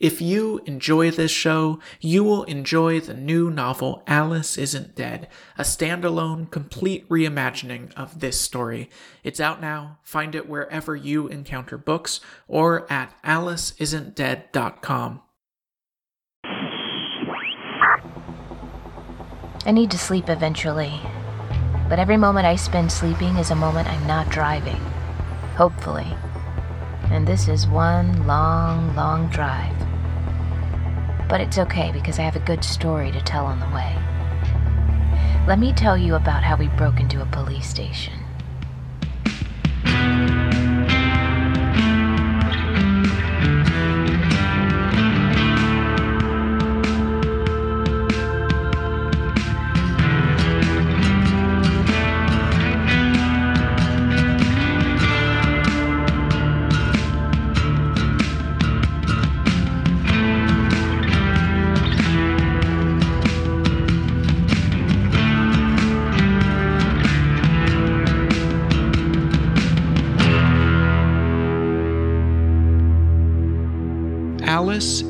If 0.00 0.22
you 0.22 0.62
enjoy 0.64 1.10
this 1.10 1.30
show, 1.30 1.78
you 2.00 2.24
will 2.24 2.44
enjoy 2.44 3.00
the 3.00 3.12
new 3.12 3.50
novel 3.50 4.02
Alice 4.06 4.56
Isn't 4.56 4.94
Dead, 4.94 5.28
a 5.58 5.62
standalone, 5.62 6.50
complete 6.50 7.06
reimagining 7.10 7.92
of 7.98 8.20
this 8.20 8.40
story. 8.40 8.88
It's 9.22 9.40
out 9.40 9.60
now. 9.60 9.98
Find 10.02 10.34
it 10.34 10.48
wherever 10.48 10.96
you 10.96 11.28
encounter 11.28 11.76
books 11.76 12.20
or 12.48 12.90
at 12.90 13.12
aliceisn'tdead.com. 13.24 15.20
I 19.66 19.72
need 19.72 19.90
to 19.90 19.98
sleep 19.98 20.30
eventually, 20.30 20.98
but 21.90 21.98
every 21.98 22.16
moment 22.16 22.46
I 22.46 22.56
spend 22.56 22.90
sleeping 22.90 23.36
is 23.36 23.50
a 23.50 23.54
moment 23.54 23.86
I'm 23.86 24.06
not 24.06 24.30
driving. 24.30 24.80
Hopefully. 25.56 26.06
And 27.10 27.28
this 27.28 27.48
is 27.48 27.66
one 27.66 28.26
long, 28.26 28.96
long 28.96 29.28
drive. 29.28 29.89
But 31.30 31.40
it's 31.40 31.58
okay 31.58 31.92
because 31.92 32.18
I 32.18 32.22
have 32.22 32.34
a 32.34 32.40
good 32.40 32.64
story 32.64 33.12
to 33.12 33.20
tell 33.20 33.46
on 33.46 33.60
the 33.60 33.66
way. 33.66 33.96
Let 35.46 35.60
me 35.60 35.72
tell 35.72 35.96
you 35.96 36.16
about 36.16 36.42
how 36.42 36.56
we 36.56 36.66
broke 36.66 36.98
into 36.98 37.22
a 37.22 37.26
police 37.26 37.68
station. 37.68 38.19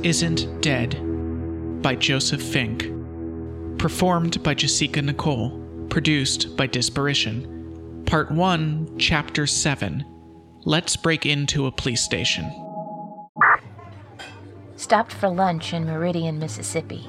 Isn't 0.02 0.62
Dead 0.62 1.82
by 1.82 1.94
Joseph 1.94 2.40
Fink. 2.40 2.90
Performed 3.78 4.42
by 4.42 4.54
Jasika 4.54 5.04
Nicole. 5.04 5.50
Produced 5.90 6.56
by 6.56 6.66
Disparition. 6.66 8.06
Part 8.06 8.30
1, 8.30 8.96
Chapter 8.98 9.46
7 9.46 10.02
Let's 10.64 10.96
Break 10.96 11.26
Into 11.26 11.66
a 11.66 11.70
Police 11.70 12.00
Station. 12.00 12.50
Stopped 14.76 15.12
for 15.12 15.28
lunch 15.28 15.74
in 15.74 15.84
Meridian, 15.84 16.38
Mississippi. 16.38 17.06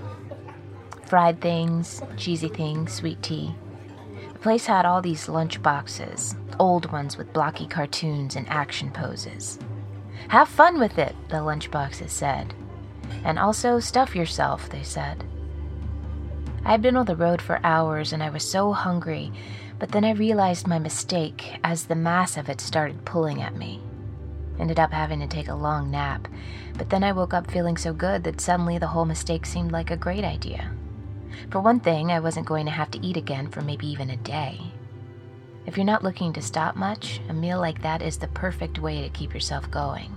Fried 1.05 1.39
things, 1.39 2.01
cheesy 2.17 2.49
things, 2.49 2.91
sweet 2.91 3.23
tea. 3.23 3.55
The 4.33 4.39
place 4.39 4.65
had 4.65 4.85
all 4.85 5.01
these 5.01 5.29
lunch 5.29 5.63
boxes, 5.63 6.35
old 6.59 6.91
ones 6.91 7.17
with 7.17 7.31
blocky 7.31 7.67
cartoons 7.67 8.35
and 8.35 8.49
action 8.49 8.91
poses. 8.91 9.59
Have 10.27 10.49
fun 10.49 10.77
with 10.77 10.97
it, 10.97 11.15
the 11.29 11.41
lunch 11.41 11.71
boxes 11.71 12.11
said. 12.11 12.53
And 13.23 13.37
also 13.37 13.79
stuff 13.79 14.15
yourself, 14.15 14.69
they 14.69 14.83
said. 14.83 15.23
I 16.63 16.71
had 16.71 16.81
been 16.81 16.95
on 16.95 17.05
the 17.05 17.15
road 17.15 17.41
for 17.41 17.59
hours 17.63 18.13
and 18.13 18.21
I 18.21 18.29
was 18.29 18.47
so 18.47 18.71
hungry, 18.71 19.31
but 19.79 19.91
then 19.91 20.05
I 20.05 20.11
realized 20.11 20.67
my 20.67 20.77
mistake 20.77 21.59
as 21.63 21.85
the 21.85 21.95
mass 21.95 22.37
of 22.37 22.49
it 22.49 22.61
started 22.61 23.03
pulling 23.05 23.41
at 23.41 23.55
me. 23.55 23.81
Ended 24.59 24.79
up 24.79 24.91
having 24.91 25.19
to 25.21 25.27
take 25.27 25.47
a 25.47 25.55
long 25.55 25.89
nap, 25.89 26.27
but 26.77 26.89
then 26.89 27.03
I 27.03 27.13
woke 27.13 27.33
up 27.33 27.49
feeling 27.49 27.77
so 27.77 27.93
good 27.93 28.23
that 28.25 28.39
suddenly 28.39 28.77
the 28.77 28.87
whole 28.87 29.05
mistake 29.05 29.45
seemed 29.45 29.71
like 29.71 29.89
a 29.89 29.97
great 29.97 30.23
idea. 30.23 30.71
For 31.49 31.59
one 31.59 31.79
thing, 31.79 32.11
I 32.11 32.19
wasn't 32.19 32.45
going 32.45 32.65
to 32.65 32.71
have 32.71 32.91
to 32.91 33.05
eat 33.05 33.17
again 33.17 33.47
for 33.47 33.61
maybe 33.61 33.87
even 33.87 34.11
a 34.11 34.17
day. 34.17 34.61
If 35.65 35.77
you're 35.77 35.85
not 35.85 36.03
looking 36.03 36.31
to 36.33 36.41
stop 36.41 36.75
much, 36.75 37.19
a 37.29 37.33
meal 37.33 37.59
like 37.59 37.81
that 37.81 38.01
is 38.01 38.17
the 38.17 38.27
perfect 38.27 38.77
way 38.77 39.01
to 39.01 39.09
keep 39.09 39.33
yourself 39.33 39.69
going. 39.71 40.15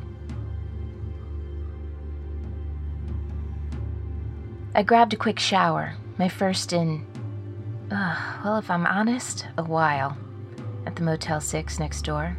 I 4.77 4.83
grabbed 4.83 5.13
a 5.13 5.17
quick 5.17 5.39
shower, 5.39 5.95
my 6.19 6.29
first 6.29 6.73
in, 6.73 7.07
uh, 7.93 8.41
well, 8.45 8.59
if 8.59 8.69
I'm 8.69 8.87
honest, 8.87 9.47
a 9.57 9.63
while, 9.63 10.17
at 10.85 10.97
the 10.97 11.03
Motel 11.03 11.41
6 11.41 11.79
next 11.79 12.03
door. 12.03 12.37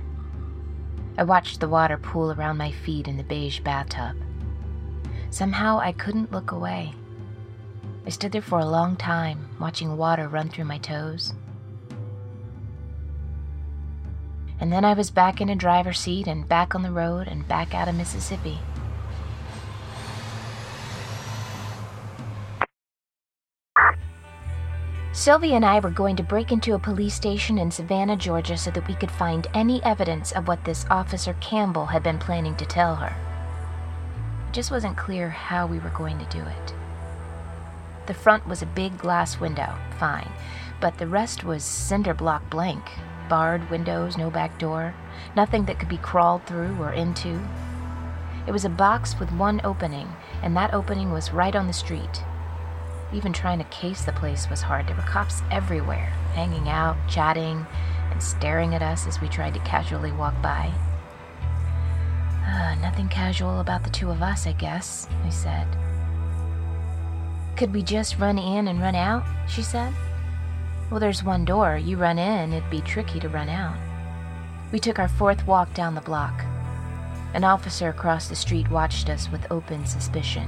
I 1.18 1.24
watched 1.24 1.62
the 1.62 1.70
water 1.70 1.98
pool 1.98 2.34
around 2.34 2.58
my 2.58 2.72
feet 2.72 3.08
in 3.08 3.16
the 3.16 3.24
beige 3.24 3.62
bathtub. 3.62 4.18
Somehow 5.30 5.80
I 5.80 5.94
couldn't 5.94 6.34
look 6.34 6.52
away. 6.52 6.94
I 8.06 8.10
stood 8.10 8.34
there 8.34 8.42
for 8.42 8.60
a 8.60 8.66
long 8.66 8.98
time, 8.98 9.56
watching 9.58 9.96
water 9.96 10.28
run 10.28 10.50
through 10.50 10.66
my 10.66 10.78
toes. 10.78 11.34
And 14.60 14.74
then 14.74 14.84
I 14.84 14.94
was 14.94 15.10
back 15.10 15.40
in 15.40 15.48
a 15.48 15.56
driver's 15.56 16.00
seat 16.00 16.28
and 16.28 16.50
back 16.50 16.76
on 16.76 16.82
the 16.82 16.92
road 16.92 17.30
and 17.30 17.48
back 17.48 17.74
out 17.74 17.88
of 17.88 17.96
Mississippi. 17.96 18.60
Sylvia 25.16 25.56
and 25.56 25.64
I 25.64 25.80
were 25.80 25.92
going 25.92 26.18
to 26.18 26.24
break 26.24 26.52
into 26.52 26.74
a 26.74 26.80
police 26.80 27.14
station 27.14 27.58
in 27.58 27.72
Savannah, 27.72 28.18
Georgia, 28.18 28.58
so 28.58 28.70
that 28.72 28.86
we 28.86 28.96
could 28.96 29.10
find 29.10 29.48
any 29.54 29.82
evidence 29.82 30.34
of 30.34 30.50
what 30.50 30.66
this 30.66 30.86
Officer 30.92 31.34
Campbell 31.40 31.86
had 31.86 32.04
been 32.04 32.20
planning 32.20 32.54
to 32.58 32.66
tell 32.66 32.96
her. 32.96 33.16
It 34.50 34.52
just 34.52 34.72
wasn't 34.72 34.98
clear 34.98 35.30
how 35.30 35.68
we 35.68 35.80
were 35.80 35.90
going 35.92 36.20
to 36.20 36.26
do 36.26 36.42
it. 36.42 36.74
The 38.08 38.14
front 38.14 38.46
was 38.46 38.62
a 38.62 38.66
big 38.66 38.98
glass 38.98 39.40
window, 39.40 39.76
fine, 39.98 40.30
but 40.82 40.98
the 40.98 41.08
rest 41.08 41.46
was 41.46 41.64
cinder 41.64 42.14
block 42.14 42.50
blank. 42.50 42.84
Barred 43.30 43.70
windows, 43.70 44.18
no 44.18 44.30
back 44.30 44.60
door, 44.60 44.94
nothing 45.34 45.64
that 45.64 45.80
could 45.80 45.88
be 45.88 45.98
crawled 45.98 46.46
through 46.46 46.76
or 46.78 46.92
into. 46.92 47.40
It 48.48 48.52
was 48.52 48.66
a 48.66 48.70
box 48.70 49.18
with 49.18 49.32
one 49.32 49.62
opening, 49.64 50.10
and 50.44 50.58
that 50.58 50.74
opening 50.74 51.14
was 51.14 51.32
right 51.32 51.56
on 51.56 51.68
the 51.68 51.74
street. 51.74 52.22
Even 53.16 53.32
trying 53.32 53.60
to 53.60 53.66
case 53.66 54.04
the 54.04 54.12
place 54.12 54.50
was 54.50 54.62
hard. 54.62 54.88
There 54.88 54.96
were 54.96 55.02
cops 55.04 55.42
everywhere, 55.50 56.12
hanging 56.34 56.68
out, 56.68 56.98
chatting, 57.08 57.66
and 58.12 58.22
staring 58.22 58.76
at 58.76 58.82
us 58.82 59.08
as 59.08 59.22
we 59.22 59.30
tried 59.30 59.54
to 59.54 59.60
casually 59.62 60.12
walk 60.12 60.40
by. 60.42 60.70
Uh, 62.46 62.76
nothing 62.82 63.08
casual 63.08 63.62
about 63.62 63.86
the 63.86 63.90
two 63.90 64.12
of 64.12 64.22
us, 64.22 64.46
I 64.46 64.52
guess, 64.52 65.08
I 65.24 65.30
said. 65.30 65.66
Could 67.56 67.74
we 67.74 67.84
just 67.84 68.20
run 68.20 68.38
in 68.38 68.68
and 68.68 68.82
run 68.82 68.96
out? 68.96 69.24
She 69.48 69.62
said. 69.62 69.94
Well, 70.92 71.00
there's 71.00 71.24
one 71.24 71.46
door. 71.46 71.78
You 71.78 71.96
run 71.96 72.20
in, 72.20 72.52
it'd 72.52 72.70
be 72.70 72.82
tricky 72.82 73.22
to 73.22 73.30
run 73.30 73.48
out. 73.48 73.78
We 74.74 74.80
took 74.80 75.00
our 75.00 75.08
fourth 75.08 75.48
walk 75.48 75.74
down 75.74 75.96
the 75.96 76.02
block. 76.02 76.44
An 77.34 77.46
officer 77.46 77.90
across 77.90 78.28
the 78.28 78.36
street 78.36 78.70
watched 78.70 79.10
us 79.10 79.32
with 79.32 79.50
open 79.50 79.86
suspicion. 79.86 80.48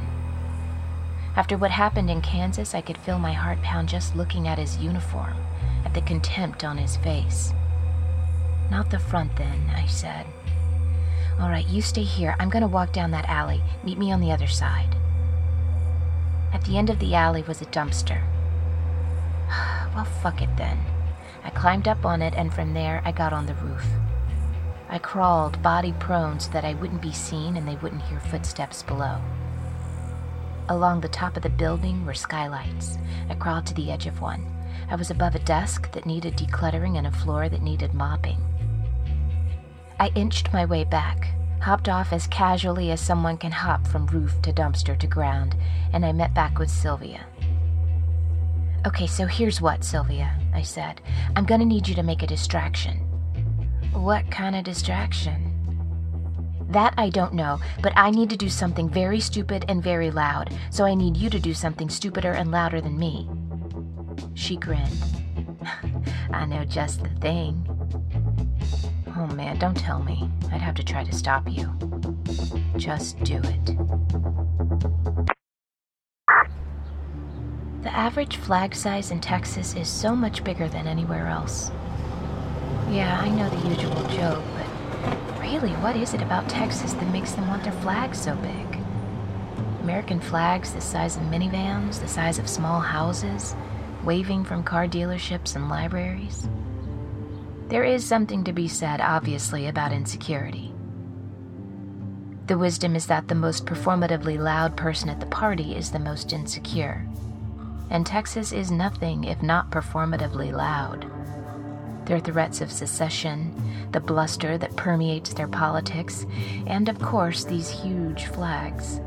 After 1.37 1.55
what 1.55 1.69
happened 1.69 2.09
in 2.09 2.21
Kansas, 2.21 2.73
I 2.73 2.81
could 2.81 2.97
feel 2.97 3.19
my 3.19 3.31
heart 3.31 3.61
pound 3.61 3.89
just 3.89 4.15
looking 4.15 4.47
at 4.47 4.57
his 4.57 4.77
uniform, 4.77 5.37
at 5.85 5.93
the 5.93 6.01
contempt 6.01 6.63
on 6.63 6.79
his 6.79 6.97
face. 6.97 7.53
Not 8.71 8.89
the 8.89 8.97
front, 8.97 9.35
then, 9.35 9.69
I 9.69 9.85
said. 9.85 10.25
All 11.39 11.49
right, 11.49 11.67
you 11.67 11.83
stay 11.83 12.01
here. 12.01 12.35
I'm 12.39 12.49
going 12.49 12.63
to 12.63 12.67
walk 12.67 12.91
down 12.91 13.11
that 13.11 13.29
alley. 13.29 13.61
Meet 13.83 13.99
me 13.99 14.11
on 14.11 14.19
the 14.19 14.31
other 14.31 14.47
side. 14.47 14.95
At 16.53 16.65
the 16.65 16.75
end 16.75 16.89
of 16.89 16.97
the 16.97 17.13
alley 17.13 17.43
was 17.43 17.61
a 17.61 17.65
dumpster. 17.65 18.23
well, 19.93 20.05
fuck 20.05 20.41
it 20.41 20.57
then. 20.57 20.79
I 21.43 21.51
climbed 21.51 21.87
up 21.87 22.03
on 22.03 22.23
it, 22.23 22.33
and 22.35 22.51
from 22.51 22.73
there 22.73 23.03
I 23.05 23.11
got 23.11 23.31
on 23.31 23.45
the 23.45 23.53
roof. 23.53 23.85
I 24.89 24.97
crawled, 24.97 25.61
body 25.61 25.93
prone, 25.99 26.39
so 26.39 26.49
that 26.53 26.65
I 26.65 26.73
wouldn't 26.73 27.03
be 27.03 27.13
seen 27.13 27.57
and 27.57 27.67
they 27.67 27.75
wouldn't 27.75 28.01
hear 28.01 28.19
footsteps 28.19 28.81
below. 28.81 29.21
Along 30.69 30.99
the 30.99 31.07
top 31.07 31.37
of 31.37 31.43
the 31.43 31.49
building 31.49 32.05
were 32.05 32.13
skylights. 32.13 32.97
I 33.29 33.35
crawled 33.35 33.65
to 33.67 33.73
the 33.73 33.89
edge 33.89 34.05
of 34.05 34.21
one. 34.21 34.45
I 34.89 34.95
was 34.95 35.11
above 35.11 35.35
a 35.35 35.39
desk 35.39 35.91
that 35.93 36.05
needed 36.05 36.35
decluttering 36.35 36.97
and 36.97 37.07
a 37.07 37.11
floor 37.11 37.47
that 37.47 37.61
needed 37.61 37.93
mopping. 37.93 38.41
I 39.99 40.11
inched 40.15 40.51
my 40.53 40.65
way 40.65 40.83
back, 40.83 41.29
hopped 41.61 41.89
off 41.89 42.11
as 42.11 42.27
casually 42.27 42.91
as 42.91 43.01
someone 43.01 43.37
can 43.37 43.51
hop 43.51 43.87
from 43.87 44.07
roof 44.07 44.41
to 44.43 44.53
dumpster 44.53 44.97
to 44.99 45.07
ground, 45.07 45.55
and 45.93 46.05
I 46.05 46.11
met 46.11 46.33
back 46.33 46.59
with 46.59 46.69
Sylvia. 46.69 47.25
Okay, 48.85 49.07
so 49.07 49.25
here's 49.25 49.61
what, 49.61 49.83
Sylvia, 49.83 50.37
I 50.53 50.61
said. 50.61 51.01
I'm 51.35 51.45
gonna 51.45 51.65
need 51.65 51.87
you 51.87 51.95
to 51.95 52.03
make 52.03 52.23
a 52.23 52.27
distraction. 52.27 52.97
What 53.93 54.29
kind 54.29 54.55
of 54.55 54.63
distraction? 54.63 55.46
That 56.69 56.93
I 56.97 57.09
don't 57.09 57.33
know, 57.33 57.59
but 57.81 57.93
I 57.95 58.11
need 58.11 58.29
to 58.29 58.37
do 58.37 58.49
something 58.49 58.89
very 58.89 59.19
stupid 59.19 59.65
and 59.69 59.81
very 59.81 60.11
loud, 60.11 60.53
so 60.69 60.83
I 60.83 60.95
need 60.95 61.15
you 61.15 61.29
to 61.29 61.39
do 61.39 61.53
something 61.53 61.89
stupider 61.89 62.31
and 62.31 62.51
louder 62.51 62.81
than 62.81 62.99
me. 62.99 63.29
She 64.33 64.57
grinned. 64.57 64.97
I 66.31 66.45
know 66.45 66.65
just 66.65 67.03
the 67.03 67.09
thing. 67.21 67.65
Oh 69.15 69.27
man, 69.27 69.57
don't 69.57 69.77
tell 69.77 70.03
me. 70.03 70.29
I'd 70.51 70.61
have 70.61 70.75
to 70.75 70.83
try 70.83 71.03
to 71.03 71.11
stop 71.13 71.49
you. 71.49 71.73
Just 72.75 73.19
do 73.23 73.37
it. 73.37 73.65
The 77.83 77.95
average 77.95 78.35
flag 78.35 78.75
size 78.75 79.11
in 79.11 79.21
Texas 79.21 79.73
is 79.75 79.87
so 79.87 80.15
much 80.15 80.43
bigger 80.43 80.67
than 80.67 80.87
anywhere 80.87 81.27
else. 81.27 81.71
Yeah, 82.89 83.17
I 83.19 83.29
know 83.29 83.49
the 83.49 83.69
usual 83.69 84.03
joke, 84.09 84.43
really, 85.51 85.71
what 85.75 85.95
is 85.95 86.13
it 86.13 86.21
about 86.21 86.49
Texas 86.49 86.91
that 86.93 87.11
makes 87.13 87.31
them 87.31 87.47
want 87.47 87.63
their 87.63 87.71
flags 87.73 88.19
so 88.19 88.35
big? 88.35 88.79
American 89.81 90.19
flags 90.19 90.73
the 90.73 90.81
size 90.81 91.15
of 91.15 91.23
minivans, 91.23 92.01
the 92.01 92.07
size 92.07 92.37
of 92.37 92.49
small 92.49 92.81
houses, 92.81 93.55
waving 94.03 94.43
from 94.43 94.61
car 94.61 94.87
dealerships 94.87 95.55
and 95.55 95.69
libraries. 95.69 96.49
There 97.69 97.85
is 97.85 98.05
something 98.05 98.43
to 98.43 98.51
be 98.51 98.67
said, 98.67 98.99
obviously, 98.99 99.67
about 99.67 99.93
insecurity. 99.93 100.73
The 102.47 102.57
wisdom 102.57 102.95
is 102.95 103.07
that 103.07 103.29
the 103.29 103.35
most 103.35 103.65
performatively 103.65 104.37
loud 104.37 104.75
person 104.75 105.09
at 105.09 105.21
the 105.21 105.25
party 105.27 105.75
is 105.75 105.91
the 105.91 105.99
most 105.99 106.33
insecure. 106.33 107.07
And 107.89 108.05
Texas 108.05 108.51
is 108.51 108.69
nothing 108.69 109.23
if 109.23 109.41
not 109.41 109.71
performatively 109.71 110.51
loud. 110.51 111.09
Their 112.07 112.19
threats 112.19 112.61
of 112.61 112.71
secession, 112.71 113.53
the 113.91 113.99
bluster 113.99 114.57
that 114.57 114.75
permeates 114.75 115.33
their 115.33 115.47
politics, 115.47 116.25
and 116.65 116.89
of 116.89 116.99
course, 116.99 117.43
these 117.43 117.69
huge 117.69 118.25
flags. 118.25 118.97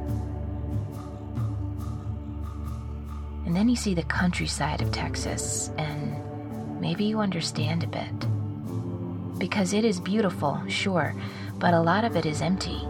And 3.44 3.56
then 3.56 3.68
you 3.68 3.76
see 3.76 3.94
the 3.94 4.04
countryside 4.04 4.80
of 4.80 4.92
Texas, 4.92 5.70
and 5.76 6.80
maybe 6.80 7.04
you 7.04 7.18
understand 7.18 7.82
a 7.82 7.88
bit. 7.88 9.38
Because 9.38 9.72
it 9.72 9.84
is 9.84 9.98
beautiful, 9.98 10.62
sure, 10.68 11.14
but 11.58 11.74
a 11.74 11.80
lot 11.80 12.04
of 12.04 12.14
it 12.16 12.26
is 12.26 12.42
empty 12.42 12.86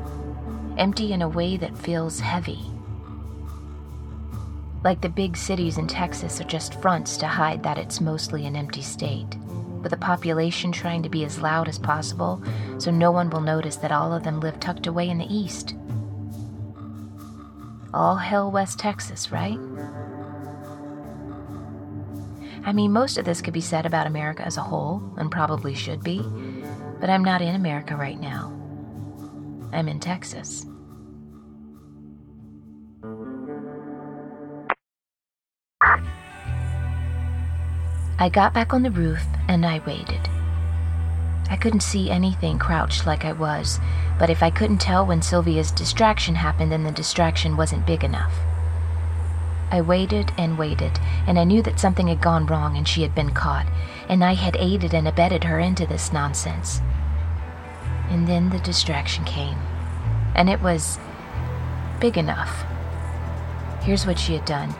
empty 0.81 1.13
in 1.13 1.21
a 1.21 1.29
way 1.29 1.59
that 1.59 1.77
feels 1.77 2.21
heavy. 2.21 2.59
Like 4.83 5.03
the 5.03 5.11
big 5.11 5.37
cities 5.37 5.77
in 5.77 5.87
Texas 5.87 6.41
are 6.41 6.45
just 6.45 6.81
fronts 6.81 7.19
to 7.19 7.27
hide 7.27 7.63
that 7.65 7.77
it's 7.77 8.01
mostly 8.01 8.47
an 8.47 8.57
empty 8.57 8.81
state, 8.81 9.37
with 9.83 9.93
a 9.93 9.97
population 9.97 10.73
trying 10.73 11.03
to 11.03 11.09
be 11.09 11.25
as 11.25 11.41
loud 11.41 11.69
as 11.69 11.79
possible 11.79 12.43
so 12.79 12.91
no 12.91 13.11
one 13.11 13.31
will 13.31 13.41
notice 13.41 13.77
that 13.77 13.93
all 13.93 14.13
of 14.13 14.23
them 14.23 14.41
live 14.41 14.61
tucked 14.61 14.87
away 14.87 15.09
in 15.09 15.19
the 15.19 15.33
east. 15.33 15.75
All 17.93 18.17
Hail 18.17 18.51
West 18.51 18.79
Texas, 18.79 19.33
right? 19.33 19.59
I 22.65 22.73
mean, 22.73 22.93
most 22.93 23.19
of 23.19 23.25
this 23.25 23.41
could 23.41 23.55
be 23.55 23.61
said 23.61 23.87
about 23.87 24.07
America 24.07 24.45
as 24.45 24.57
a 24.57 24.63
whole, 24.63 25.03
and 25.17 25.31
probably 25.31 25.75
should 25.75 26.03
be, 26.03 26.23
but 27.01 27.09
I'm 27.09 27.25
not 27.25 27.41
in 27.41 27.55
America 27.55 27.97
right 27.97 28.21
now. 28.21 28.53
I'm 29.73 29.89
in 29.89 29.99
Texas. 29.99 30.67
I 38.21 38.29
got 38.29 38.53
back 38.53 38.75
on 38.75 38.83
the 38.83 38.91
roof 38.91 39.25
and 39.49 39.65
I 39.65 39.81
waited. 39.87 40.29
I 41.49 41.57
couldn't 41.57 41.81
see 41.81 42.11
anything 42.11 42.59
crouched 42.59 43.07
like 43.07 43.25
I 43.25 43.33
was, 43.33 43.81
but 44.19 44.29
if 44.29 44.43
I 44.43 44.51
couldn't 44.51 44.77
tell 44.77 45.07
when 45.07 45.23
Sylvia's 45.23 45.71
distraction 45.71 46.35
happened, 46.35 46.71
then 46.71 46.85
the 46.85 46.93
distraction 46.93 47.57
wasn't 47.57 47.87
big 47.87 48.05
enough. 48.05 48.35
I 49.71 49.81
waited 49.81 50.33
and 50.37 50.59
waited, 50.59 51.01
and 51.27 51.39
I 51.39 51.45
knew 51.45 51.63
that 51.63 51.81
something 51.81 52.09
had 52.09 52.21
gone 52.21 52.45
wrong 52.45 52.77
and 52.77 52.87
she 52.87 53.01
had 53.01 53.15
been 53.15 53.31
caught, 53.31 53.67
and 54.07 54.23
I 54.23 54.35
had 54.35 54.55
aided 54.57 54.93
and 54.93 55.09
abetted 55.09 55.45
her 55.45 55.59
into 55.59 55.87
this 55.87 56.13
nonsense. 56.13 56.83
And 58.11 58.29
then 58.29 58.51
the 58.51 58.59
distraction 58.59 59.25
came. 59.25 59.57
And 60.35 60.51
it 60.51 60.61
was 60.61 60.99
big 62.01 62.19
enough. 62.19 62.67
Here's 63.81 64.07
what 64.07 64.19
she 64.19 64.35
had 64.35 64.45
done 64.45 64.75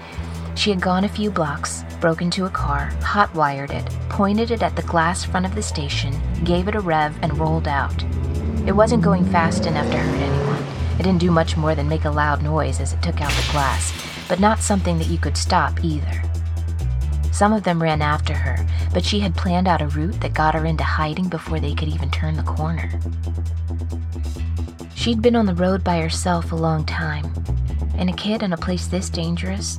she 0.57 0.69
had 0.69 0.83
gone 0.83 1.05
a 1.05 1.09
few 1.09 1.31
blocks, 1.31 1.85
broke 2.01 2.23
into 2.23 2.47
a 2.47 2.51
car, 2.51 2.87
hot 3.03 3.35
wired 3.35 3.71
it, 3.71 3.85
pointed 4.09 4.51
it 4.51 4.63
at 4.63 4.75
the 4.75 4.83
glass 4.83 5.25
front 5.25 5.47
of 5.47 5.55
the 5.55 5.63
station, 5.63 6.19
gave 6.45 6.67
it 6.67 6.75
a 6.75 6.81
rev, 6.81 7.17
and 7.23 7.39
rolled 7.39 7.69
out. 7.69 8.03
It 8.67 8.73
wasn't 8.73 9.03
going 9.03 9.25
fast 9.27 9.67
enough 9.67 9.91
to 9.91 9.99
hurt 9.99 10.21
anyone. 10.21 10.63
It 10.99 11.05
didn't 11.05 11.21
do 11.21 11.31
much 11.31 11.57
more 11.57 11.75
than 11.75 11.89
make 11.89 12.05
a 12.05 12.11
loud 12.11 12.43
noise 12.43 12.81
as 12.81 12.93
it 12.93 13.03
took 13.03 13.21
out 13.21 13.33
the 13.33 13.53
glass, 13.53 13.93
but 14.29 14.41
not 14.41 14.61
something 14.61 14.99
that 14.99 15.09
you 15.09 15.19
could 15.19 15.37
stop 15.37 15.83
either. 15.85 16.23
Some 17.33 17.53
of 17.53 17.63
them 17.63 17.83
ran 17.83 18.03
after 18.03 18.35
her, 18.35 18.67
but 18.93 19.05
she 19.05 19.21
had 19.21 19.37
planned 19.37 19.69
out 19.69 19.81
a 19.81 19.87
route 19.89 20.21
that 20.21 20.35
got 20.35 20.55
her 20.55 20.67
into 20.67 20.85
hiding 20.85 21.29
before 21.29 21.61
they 21.61 21.75
could 21.75 21.89
even 21.89 22.11
turn 22.11 22.37
the 22.37 22.43
corner. 22.43 23.01
She'd 24.95 25.23
been 25.23 25.37
on 25.37 25.47
the 25.47 25.55
road 25.55 25.83
by 25.83 26.01
herself 26.01 26.53
a 26.53 26.57
long 26.57 26.85
time, 26.85 27.33
and 27.97 28.11
a 28.11 28.15
kid 28.15 28.43
in 28.43 28.53
a 28.53 28.59
place 28.59 28.87
this 28.87 29.09
dangerous, 29.09 29.79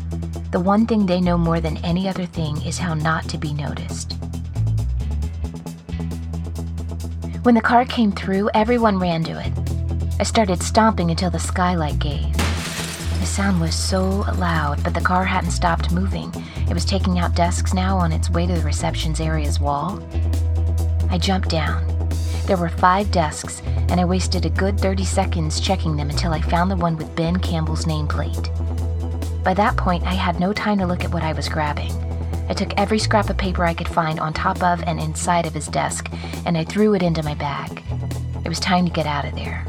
the 0.52 0.60
one 0.60 0.86
thing 0.86 1.06
they 1.06 1.22
know 1.22 1.38
more 1.38 1.62
than 1.62 1.78
any 1.78 2.10
other 2.10 2.26
thing 2.26 2.62
is 2.64 2.78
how 2.78 2.94
not 2.94 3.28
to 3.30 3.38
be 3.38 3.54
noticed. 3.54 4.14
When 7.44 7.56
the 7.56 7.62
car 7.62 7.86
came 7.86 8.12
through, 8.12 8.50
everyone 8.54 9.00
ran 9.00 9.24
to 9.24 9.40
it. 9.40 9.54
I 10.20 10.24
started 10.24 10.62
stomping 10.62 11.10
until 11.10 11.32
the 11.32 11.40
skylight 11.40 12.00
gave. 12.00 12.32
The 12.34 13.26
sound 13.26 13.62
was 13.62 13.74
so 13.74 14.26
loud, 14.38 14.84
but 14.84 14.94
the 14.94 15.00
car 15.00 15.24
hadn't 15.24 15.52
stopped 15.52 15.94
moving. 15.94 16.34
It 16.70 16.74
was 16.74 16.86
taking 16.86 17.18
out 17.18 17.34
desks 17.34 17.74
now 17.74 17.98
on 17.98 18.12
its 18.12 18.30
way 18.30 18.46
to 18.46 18.54
the 18.54 18.62
reception's 18.62 19.22
area's 19.22 19.60
wall. 19.60 20.04
I 21.10 21.18
jumped 21.18 21.50
down. 21.50 21.88
There 22.46 22.58
were 22.58 22.70
five 22.70 23.10
desks, 23.10 23.62
and 23.90 24.02
I 24.02 24.06
wasted 24.06 24.46
a 24.46 24.50
good 24.50 24.80
30 24.80 25.06
seconds 25.06 25.62
checking 25.62 25.96
them 25.96 26.10
until 26.10 26.34
I 26.34 26.42
found 26.42 26.70
the 26.70 26.76
one 26.76 26.98
with 26.98 27.16
Ben 27.16 27.38
Campbell's 27.38 27.86
nameplate. 27.86 28.50
By 29.44 29.54
that 29.56 29.76
point, 29.76 30.04
I 30.04 30.14
had 30.14 30.40
no 30.40 30.54
time 30.54 30.78
to 30.78 30.86
look 30.86 31.04
at 31.04 31.14
what 31.14 31.24
I 31.24 31.34
was 31.34 31.50
grabbing. 31.50 31.92
I 32.48 32.54
took 32.54 32.74
every 32.78 33.00
scrap 33.00 33.30
of 33.30 33.38
paper 33.38 33.64
I 33.64 33.74
could 33.74 33.88
find 33.88 34.20
on 34.20 34.34
top 34.34 34.62
of 34.62 34.84
and 34.84 35.00
inside 35.00 35.46
of 35.46 35.54
his 35.54 35.68
desk, 35.68 36.12
and 36.46 36.58
I 36.58 36.64
threw 36.64 36.94
it 36.94 37.02
into 37.02 37.24
my 37.24 37.34
bag. 37.34 37.82
It 38.46 38.50
was 38.50 38.60
time 38.60 38.86
to 38.86 38.92
get 38.92 39.06
out 39.06 39.26
of 39.26 39.34
there. 39.36 39.66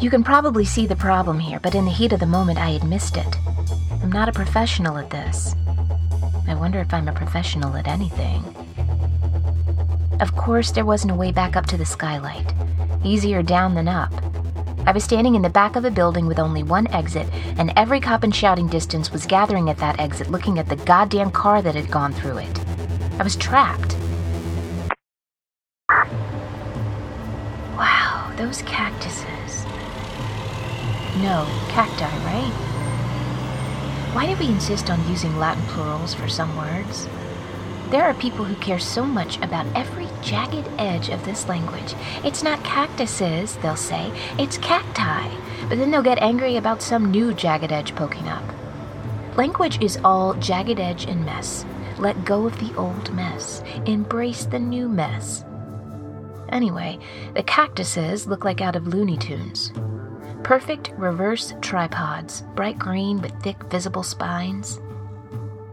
You 0.00 0.10
can 0.10 0.22
probably 0.22 0.64
see 0.64 0.86
the 0.86 0.96
problem 0.96 1.40
here, 1.40 1.58
but 1.60 1.74
in 1.74 1.84
the 1.84 1.90
heat 1.90 2.12
of 2.12 2.20
the 2.20 2.26
moment, 2.26 2.58
I 2.58 2.70
had 2.70 2.84
missed 2.84 3.16
it. 3.16 3.36
I'm 4.02 4.12
not 4.12 4.28
a 4.28 4.32
professional 4.32 4.96
at 4.96 5.10
this. 5.10 5.54
I 6.46 6.54
wonder 6.54 6.78
if 6.78 6.94
I'm 6.94 7.08
a 7.08 7.12
professional 7.12 7.76
at 7.76 7.88
anything. 7.88 8.44
Of 10.20 10.36
course, 10.36 10.70
there 10.70 10.86
wasn't 10.86 11.12
a 11.12 11.16
way 11.16 11.32
back 11.32 11.56
up 11.56 11.66
to 11.66 11.76
the 11.76 11.84
skylight. 11.84 12.54
Easier 13.04 13.42
down 13.42 13.74
than 13.74 13.88
up. 13.88 14.12
I 14.88 14.92
was 14.92 15.04
standing 15.04 15.34
in 15.34 15.42
the 15.42 15.50
back 15.50 15.76
of 15.76 15.84
a 15.84 15.90
building 15.90 16.26
with 16.26 16.38
only 16.38 16.62
one 16.62 16.86
exit, 16.94 17.28
and 17.58 17.74
every 17.76 18.00
cop 18.00 18.24
in 18.24 18.30
shouting 18.30 18.68
distance 18.68 19.12
was 19.12 19.26
gathering 19.26 19.68
at 19.68 19.76
that 19.76 20.00
exit 20.00 20.30
looking 20.30 20.58
at 20.58 20.66
the 20.66 20.76
goddamn 20.76 21.30
car 21.30 21.60
that 21.60 21.74
had 21.74 21.90
gone 21.90 22.14
through 22.14 22.38
it. 22.38 22.58
I 23.20 23.22
was 23.22 23.36
trapped. 23.36 23.98
Wow, 27.76 28.32
those 28.38 28.62
cactuses. 28.62 29.66
No, 31.20 31.46
cacti, 31.68 32.08
right? 32.24 32.50
Why 34.14 34.24
do 34.24 34.40
we 34.40 34.50
insist 34.50 34.88
on 34.88 35.06
using 35.06 35.36
Latin 35.36 35.64
plurals 35.64 36.14
for 36.14 36.30
some 36.30 36.56
words? 36.56 37.06
There 37.90 38.04
are 38.04 38.12
people 38.12 38.44
who 38.44 38.54
care 38.56 38.78
so 38.78 39.06
much 39.06 39.38
about 39.38 39.64
every 39.74 40.08
jagged 40.20 40.68
edge 40.78 41.08
of 41.08 41.24
this 41.24 41.48
language. 41.48 41.94
It's 42.22 42.42
not 42.42 42.62
cactuses, 42.62 43.56
they'll 43.56 43.76
say, 43.76 44.12
it's 44.38 44.58
cacti. 44.58 45.26
But 45.70 45.78
then 45.78 45.90
they'll 45.90 46.02
get 46.02 46.18
angry 46.18 46.56
about 46.56 46.82
some 46.82 47.10
new 47.10 47.32
jagged 47.32 47.72
edge 47.72 47.94
poking 47.94 48.28
up. 48.28 48.44
Language 49.38 49.80
is 49.82 49.98
all 50.04 50.34
jagged 50.34 50.78
edge 50.78 51.06
and 51.06 51.24
mess. 51.24 51.64
Let 51.98 52.26
go 52.26 52.46
of 52.46 52.58
the 52.58 52.74
old 52.76 53.10
mess. 53.14 53.62
Embrace 53.86 54.44
the 54.44 54.58
new 54.58 54.90
mess. 54.90 55.46
Anyway, 56.50 56.98
the 57.34 57.42
cactuses 57.42 58.26
look 58.26 58.44
like 58.44 58.60
out 58.60 58.76
of 58.76 58.86
Looney 58.86 59.16
Tunes. 59.16 59.72
Perfect 60.42 60.92
reverse 60.98 61.54
tripods, 61.62 62.42
bright 62.54 62.78
green 62.78 63.22
with 63.22 63.32
thick 63.42 63.62
visible 63.64 64.02
spines. 64.02 64.78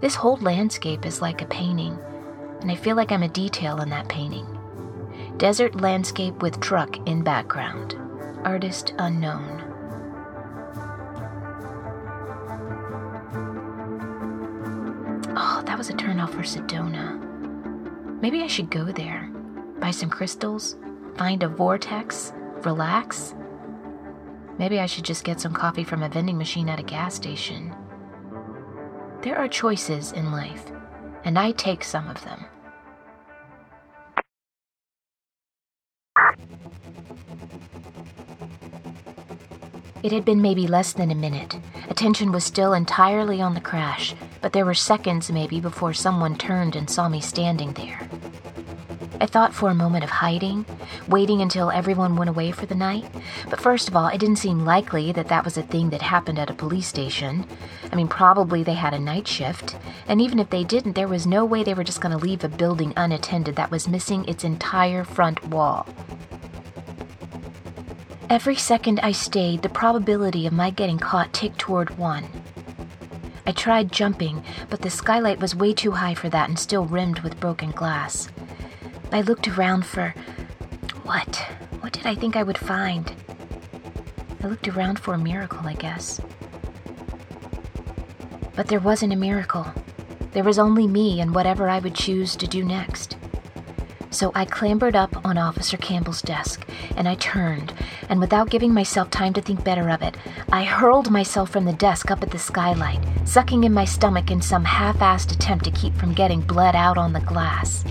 This 0.06 0.14
whole 0.14 0.38
landscape 0.38 1.04
is 1.04 1.20
like 1.20 1.42
a 1.42 1.48
painting, 1.48 1.98
and 2.62 2.70
I 2.70 2.76
feel 2.76 2.96
like 2.96 3.12
I'm 3.12 3.24
a 3.24 3.28
detail 3.28 3.82
in 3.82 3.90
that 3.90 4.08
painting. 4.08 4.46
Desert 5.38 5.82
landscape 5.82 6.44
with 6.44 6.60
truck 6.60 6.96
in 7.08 7.24
background. 7.24 7.96
Artist 8.44 8.94
unknown. 9.00 9.64
Oh, 15.36 15.64
that 15.66 15.76
was 15.76 15.90
a 15.90 15.94
turnoff 15.94 16.34
for 16.34 16.44
Sedona. 16.44 17.20
Maybe 18.22 18.44
I 18.44 18.48
should 18.48 18.70
go 18.70 18.86
there, 18.86 19.32
buy 19.80 19.90
some 19.90 20.12
crystals, 20.12 20.76
find 21.18 21.42
a 21.42 21.50
vortex, 21.50 22.32
relax, 22.62 23.34
Maybe 24.58 24.80
I 24.80 24.86
should 24.86 25.04
just 25.04 25.26
get 25.26 25.42
some 25.42 25.54
coffee 25.54 25.84
from 25.84 26.02
a 26.02 26.08
vending 26.08 26.38
machine 26.38 26.70
at 26.70 26.80
a 26.80 26.84
gas 26.84 27.16
station. 27.16 27.76
There 29.26 29.40
are 29.40 29.48
choices 29.48 30.12
in 30.12 30.32
life, 30.32 30.72
and 31.24 31.40
I 31.40 31.50
take 31.50 31.84
some 31.84 32.08
of 32.08 32.24
them. 32.24 32.46
It 40.04 40.12
had 40.12 40.26
been 40.26 40.44
maybe 40.44 40.68
less 40.68 40.94
than 40.94 41.10
a 41.10 41.16
minute. 41.16 41.58
Attention 41.90 42.32
was 42.32 42.44
still 42.44 42.74
entirely 42.74 43.42
on 43.42 43.56
the 43.56 43.62
crash, 43.62 44.14
but 44.44 44.54
there 44.54 44.64
were 44.64 44.76
seconds 44.76 45.32
maybe 45.32 45.60
before 45.60 45.96
someone 45.96 46.38
turned 46.38 46.76
and 46.76 46.88
saw 46.88 47.10
me 47.10 47.20
standing 47.20 47.74
there. 47.74 48.08
I 49.22 49.26
thought 49.26 49.54
for 49.54 49.70
a 49.70 49.76
moment 49.76 50.04
of 50.04 50.10
hiding, 50.10 50.66
waiting 51.08 51.42
until 51.42 51.72
everyone 51.72 52.16
went 52.16 52.30
away 52.30 52.52
for 52.52 52.66
the 52.66 52.76
night. 52.76 53.06
But 53.50 53.62
first 53.62 53.88
of 53.88 53.96
all, 53.96 54.08
it 54.08 54.20
didn't 54.20 54.38
seem 54.38 54.66
likely 54.66 55.12
that 55.14 55.30
that 55.30 55.46
was 55.46 55.58
a 55.58 55.64
thing 55.64 55.90
that 55.92 56.02
happened 56.02 56.38
at 56.38 56.50
a 56.50 56.54
police 56.54 56.88
station. 56.88 57.46
I 57.92 57.96
mean, 57.96 58.08
probably 58.08 58.64
they 58.64 58.74
had 58.74 58.94
a 58.94 59.00
night 59.00 59.28
shift. 59.28 59.78
And 60.08 60.22
even 60.22 60.40
if 60.40 60.50
they 60.50 60.64
didn't, 60.64 60.94
there 60.94 61.08
was 61.08 61.26
no 61.26 61.46
way 61.46 61.64
they 61.64 61.74
were 61.74 61.84
just 61.84 62.02
going 62.02 62.18
to 62.18 62.24
leave 62.24 62.44
a 62.44 62.50
building 62.50 62.94
unattended 62.98 63.56
that 63.56 63.72
was 63.72 63.88
missing 63.88 64.26
its 64.26 64.44
entire 64.44 65.04
front 65.04 65.48
wall. 65.48 65.88
Every 68.30 68.56
second 68.56 69.00
I 69.02 69.12
stayed, 69.12 69.62
the 69.62 69.70
probability 69.70 70.48
of 70.48 70.54
my 70.54 70.72
getting 70.72 70.98
caught 70.98 71.32
ticked 71.32 71.60
toward 71.60 71.98
one. 71.98 72.26
I 73.48 73.52
tried 73.52 73.92
jumping, 73.92 74.44
but 74.70 74.82
the 74.82 74.90
skylight 74.90 75.40
was 75.40 75.56
way 75.56 75.74
too 75.74 75.92
high 75.92 76.16
for 76.16 76.30
that 76.30 76.50
and 76.50 76.58
still 76.58 76.86
rimmed 76.86 77.20
with 77.20 77.40
broken 77.40 77.70
glass. 77.70 78.28
I 79.12 79.22
looked 79.22 79.48
around 79.48 79.86
for. 79.86 80.14
What? 81.04 81.36
What 81.80 81.94
did 81.94 82.06
I 82.06 82.16
think 82.16 82.36
I 82.36 82.44
would 82.44 82.58
find? 82.58 83.14
I 84.44 84.48
looked 84.48 84.68
around 84.68 85.00
for 85.00 85.14
a 85.14 85.18
miracle, 85.18 85.66
I 85.66 85.74
guess. 85.74 86.20
But 88.56 88.68
there 88.68 88.80
wasn't 88.80 89.14
a 89.14 89.18
miracle. 89.18 89.66
There 90.32 90.44
was 90.44 90.60
only 90.60 90.88
me 90.88 91.22
and 91.22 91.34
whatever 91.34 91.70
I 91.70 91.80
would 91.80 91.96
choose 91.96 92.36
to 92.36 92.48
do 92.48 92.64
next. 92.64 93.18
So 94.12 94.32
I 94.34 94.46
clambered 94.46 94.96
up 94.96 95.26
on 95.26 95.38
Officer 95.38 95.78
Campbell's 95.78 96.22
desk 96.22 96.66
and 96.96 97.08
I 97.08 97.16
turned, 97.16 97.74
and 98.08 98.20
without 98.20 98.50
giving 98.50 98.74
myself 98.74 99.10
time 99.10 99.34
to 99.34 99.42
think 99.42 99.64
better 99.64 99.90
of 99.90 100.02
it, 100.02 100.16
I 100.52 100.64
hurled 100.64 101.12
myself 101.12 101.50
from 101.50 101.66
the 101.66 101.74
desk 101.74 102.12
up 102.12 102.24
at 102.24 102.32
the 102.32 102.40
skylight, 102.40 103.02
sucking 103.26 103.66
in 103.66 103.74
my 103.74 103.84
stomach 103.84 104.32
in 104.32 104.42
some 104.42 104.64
half 104.64 105.00
assed 105.00 105.34
attempt 105.34 105.66
to 105.66 105.72
keep 105.72 105.94
from 105.96 106.14
getting 106.14 106.40
blood 106.40 106.76
out 106.76 106.98
on 106.98 107.12
the 107.12 107.20
glass. 107.20 107.84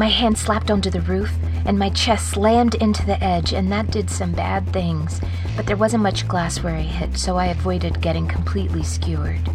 My 0.00 0.08
hand 0.08 0.38
slapped 0.38 0.70
onto 0.70 0.88
the 0.88 1.02
roof, 1.02 1.30
and 1.66 1.78
my 1.78 1.90
chest 1.90 2.30
slammed 2.30 2.74
into 2.76 3.04
the 3.04 3.22
edge, 3.22 3.52
and 3.52 3.70
that 3.70 3.90
did 3.90 4.08
some 4.08 4.32
bad 4.32 4.66
things. 4.72 5.20
But 5.54 5.66
there 5.66 5.76
wasn't 5.76 6.02
much 6.02 6.26
glass 6.26 6.62
where 6.62 6.74
I 6.74 6.80
hit, 6.80 7.18
so 7.18 7.36
I 7.36 7.48
avoided 7.48 8.00
getting 8.00 8.26
completely 8.26 8.82
skewered. 8.82 9.46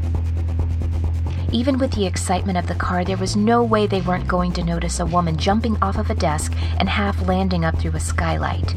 Even 1.51 1.79
with 1.79 1.93
the 1.93 2.05
excitement 2.05 2.59
of 2.59 2.67
the 2.67 2.75
car, 2.75 3.03
there 3.03 3.17
was 3.17 3.35
no 3.35 3.63
way 3.63 3.87
they 3.87 4.01
weren't 4.01 4.27
going 4.27 4.51
to 4.51 4.63
notice 4.63 4.99
a 4.99 5.05
woman 5.07 5.35
jumping 5.35 5.81
off 5.81 5.97
of 5.97 6.11
a 6.11 6.13
desk 6.13 6.53
and 6.77 6.89
half 6.89 7.27
landing 7.27 7.65
up 7.65 7.79
through 7.79 7.95
a 7.95 7.99
skylight. 7.99 8.75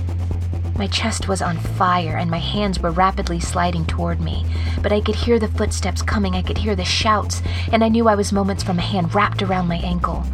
My 0.74 0.86
chest 0.86 1.28
was 1.28 1.42
on 1.42 1.58
fire 1.58 2.16
and 2.16 2.30
my 2.30 2.38
hands 2.38 2.80
were 2.80 2.92
rapidly 2.92 3.40
sliding 3.40 3.84
toward 3.84 4.22
me, 4.22 4.46
but 4.80 4.90
I 4.90 5.02
could 5.02 5.16
hear 5.16 5.38
the 5.38 5.48
footsteps 5.48 6.00
coming, 6.00 6.34
I 6.34 6.40
could 6.40 6.56
hear 6.56 6.74
the 6.74 6.86
shouts, 6.86 7.42
and 7.70 7.84
I 7.84 7.88
knew 7.90 8.08
I 8.08 8.14
was 8.14 8.32
moments 8.32 8.62
from 8.62 8.78
a 8.78 8.80
hand 8.80 9.14
wrapped 9.14 9.42
around 9.42 9.68
my 9.68 9.76
ankle. 9.76 10.24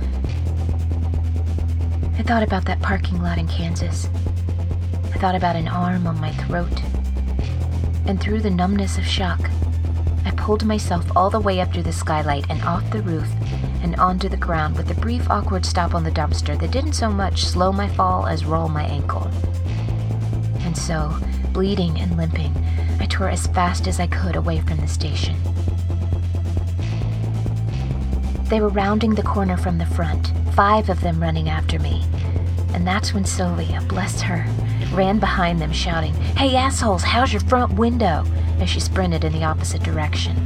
I 2.24 2.26
thought 2.26 2.42
about 2.42 2.64
that 2.64 2.80
parking 2.80 3.22
lot 3.22 3.36
in 3.36 3.46
Kansas. 3.46 4.08
I 5.12 5.18
thought 5.18 5.34
about 5.34 5.56
an 5.56 5.68
arm 5.68 6.06
on 6.06 6.18
my 6.22 6.32
throat. 6.32 6.72
And 8.06 8.18
through 8.18 8.40
the 8.40 8.48
numbness 8.48 8.96
of 8.96 9.04
shock, 9.04 9.50
I 10.24 10.30
pulled 10.30 10.64
myself 10.64 11.04
all 11.14 11.28
the 11.28 11.38
way 11.38 11.60
up 11.60 11.70
to 11.74 11.82
the 11.82 11.92
skylight 11.92 12.46
and 12.48 12.62
off 12.62 12.90
the 12.90 13.02
roof 13.02 13.28
and 13.82 13.94
onto 13.96 14.30
the 14.30 14.38
ground 14.38 14.78
with 14.78 14.90
a 14.90 14.98
brief 15.02 15.28
awkward 15.28 15.66
stop 15.66 15.94
on 15.94 16.02
the 16.02 16.10
dumpster 16.10 16.58
that 16.58 16.70
didn't 16.70 16.94
so 16.94 17.10
much 17.10 17.44
slow 17.44 17.70
my 17.72 17.90
fall 17.90 18.26
as 18.26 18.46
roll 18.46 18.70
my 18.70 18.84
ankle. 18.84 19.30
And 20.60 20.74
so, 20.74 21.14
bleeding 21.52 22.00
and 22.00 22.16
limping, 22.16 22.54
I 23.00 23.04
tore 23.04 23.28
as 23.28 23.48
fast 23.48 23.86
as 23.86 24.00
I 24.00 24.06
could 24.06 24.36
away 24.36 24.62
from 24.62 24.78
the 24.78 24.88
station. 24.88 25.36
They 28.44 28.62
were 28.62 28.70
rounding 28.70 29.14
the 29.14 29.22
corner 29.22 29.58
from 29.58 29.76
the 29.76 29.84
front, 29.84 30.32
five 30.54 30.88
of 30.88 31.00
them 31.00 31.20
running 31.20 31.48
after 31.48 31.78
me. 31.80 32.04
And 32.74 32.86
that's 32.86 33.12
when 33.12 33.24
Sylvia, 33.24 33.80
bless 33.88 34.20
her, 34.20 34.46
ran 34.92 35.18
behind 35.18 35.60
them 35.60 35.72
shouting, 35.72 36.14
Hey 36.36 36.54
assholes, 36.54 37.02
how's 37.02 37.32
your 37.32 37.42
front 37.42 37.72
window? 37.74 38.24
as 38.60 38.70
she 38.70 38.78
sprinted 38.78 39.24
in 39.24 39.32
the 39.32 39.42
opposite 39.42 39.82
direction. 39.82 40.36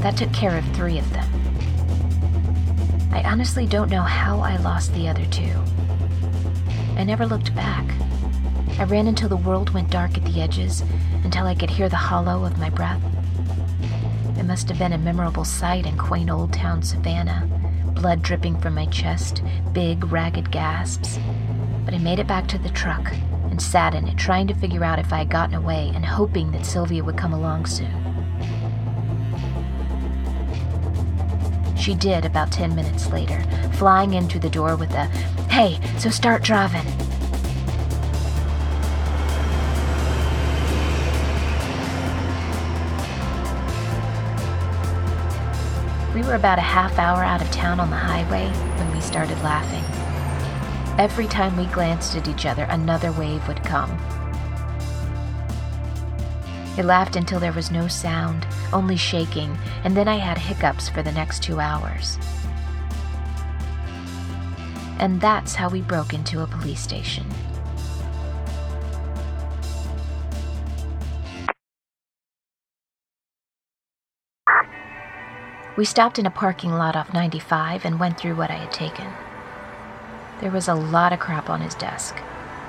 That 0.00 0.16
took 0.16 0.32
care 0.32 0.58
of 0.58 0.64
three 0.74 0.98
of 0.98 1.12
them. 1.12 1.24
I 3.12 3.22
honestly 3.22 3.64
don't 3.64 3.90
know 3.90 4.02
how 4.02 4.40
I 4.40 4.56
lost 4.56 4.92
the 4.92 5.08
other 5.08 5.24
two. 5.26 5.52
I 6.96 7.04
never 7.04 7.26
looked 7.26 7.54
back. 7.54 7.86
I 8.78 8.84
ran 8.84 9.06
until 9.06 9.28
the 9.28 9.36
world 9.36 9.70
went 9.70 9.90
dark 9.90 10.18
at 10.18 10.24
the 10.24 10.40
edges, 10.40 10.82
until 11.22 11.46
I 11.46 11.54
could 11.54 11.70
hear 11.70 11.88
the 11.88 11.96
hollow 11.96 12.44
of 12.44 12.58
my 12.58 12.70
breath. 12.70 13.02
It 14.36 14.44
must 14.44 14.68
have 14.68 14.78
been 14.78 14.92
a 14.92 14.98
memorable 14.98 15.44
sight 15.44 15.86
in 15.86 15.96
quaint 15.96 16.28
old 16.28 16.52
town 16.52 16.82
Savannah 16.82 17.48
blood 18.06 18.22
dripping 18.22 18.56
from 18.60 18.72
my 18.72 18.86
chest, 18.86 19.42
big, 19.72 20.12
ragged 20.12 20.52
gasps. 20.52 21.18
But 21.84 21.92
I 21.92 21.98
made 21.98 22.20
it 22.20 22.28
back 22.28 22.46
to 22.46 22.56
the 22.56 22.68
truck 22.68 23.12
and 23.50 23.60
sat 23.60 23.96
in 23.96 24.06
it, 24.06 24.16
trying 24.16 24.46
to 24.46 24.54
figure 24.54 24.84
out 24.84 25.00
if 25.00 25.12
I 25.12 25.18
had 25.18 25.28
gotten 25.28 25.56
away 25.56 25.90
and 25.92 26.06
hoping 26.06 26.52
that 26.52 26.64
Sylvia 26.64 27.02
would 27.02 27.18
come 27.18 27.32
along 27.32 27.66
soon. 27.66 27.90
She 31.76 31.96
did 31.96 32.24
about 32.24 32.52
10 32.52 32.76
minutes 32.76 33.08
later, 33.08 33.42
flying 33.72 34.14
in 34.14 34.28
through 34.28 34.42
the 34.42 34.50
door 34.50 34.76
with 34.76 34.92
a, 34.92 35.06
Hey, 35.50 35.80
so 35.98 36.08
start 36.08 36.44
driving. 36.44 37.05
We 46.16 46.22
were 46.22 46.34
about 46.36 46.56
a 46.56 46.62
half 46.62 46.98
hour 46.98 47.22
out 47.22 47.42
of 47.42 47.50
town 47.50 47.78
on 47.78 47.90
the 47.90 47.96
highway 47.96 48.48
when 48.48 48.94
we 48.94 49.02
started 49.02 49.36
laughing. 49.42 49.84
Every 50.98 51.26
time 51.26 51.54
we 51.58 51.66
glanced 51.66 52.16
at 52.16 52.26
each 52.26 52.46
other, 52.46 52.62
another 52.70 53.12
wave 53.12 53.46
would 53.46 53.62
come. 53.62 53.90
It 56.78 56.86
laughed 56.86 57.16
until 57.16 57.38
there 57.38 57.52
was 57.52 57.70
no 57.70 57.86
sound, 57.86 58.46
only 58.72 58.96
shaking, 58.96 59.58
and 59.84 59.94
then 59.94 60.08
I 60.08 60.16
had 60.16 60.38
hiccups 60.38 60.88
for 60.88 61.02
the 61.02 61.12
next 61.12 61.42
two 61.42 61.60
hours. 61.60 62.18
And 64.98 65.20
that's 65.20 65.54
how 65.54 65.68
we 65.68 65.82
broke 65.82 66.14
into 66.14 66.40
a 66.40 66.46
police 66.46 66.80
station. 66.80 67.26
We 75.76 75.84
stopped 75.84 76.18
in 76.18 76.24
a 76.24 76.30
parking 76.30 76.72
lot 76.72 76.96
off 76.96 77.12
95 77.12 77.84
and 77.84 78.00
went 78.00 78.18
through 78.18 78.34
what 78.34 78.50
I 78.50 78.54
had 78.54 78.72
taken. 78.72 79.12
There 80.40 80.50
was 80.50 80.68
a 80.68 80.74
lot 80.74 81.12
of 81.12 81.20
crap 81.20 81.50
on 81.50 81.60
his 81.60 81.74
desk 81.74 82.16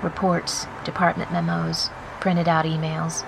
reports, 0.04 0.68
department 0.84 1.32
memos, 1.32 1.90
printed 2.20 2.48
out 2.48 2.66
emails. 2.66 3.26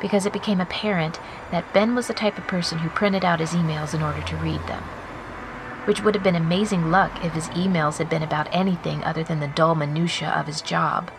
Because 0.00 0.26
it 0.26 0.32
became 0.32 0.60
apparent 0.60 1.18
that 1.50 1.72
Ben 1.72 1.94
was 1.94 2.08
the 2.08 2.14
type 2.14 2.36
of 2.36 2.46
person 2.46 2.78
who 2.78 2.90
printed 2.90 3.24
out 3.24 3.40
his 3.40 3.52
emails 3.52 3.94
in 3.94 4.02
order 4.02 4.20
to 4.22 4.36
read 4.36 4.60
them. 4.66 4.82
Which 5.86 6.02
would 6.02 6.14
have 6.14 6.24
been 6.24 6.36
amazing 6.36 6.90
luck 6.90 7.24
if 7.24 7.32
his 7.32 7.48
emails 7.50 7.98
had 7.98 8.10
been 8.10 8.22
about 8.22 8.48
anything 8.52 9.02
other 9.04 9.22
than 9.22 9.40
the 9.40 9.48
dull 9.48 9.74
minutiae 9.74 10.28
of 10.28 10.46
his 10.46 10.60
job. 10.60 11.10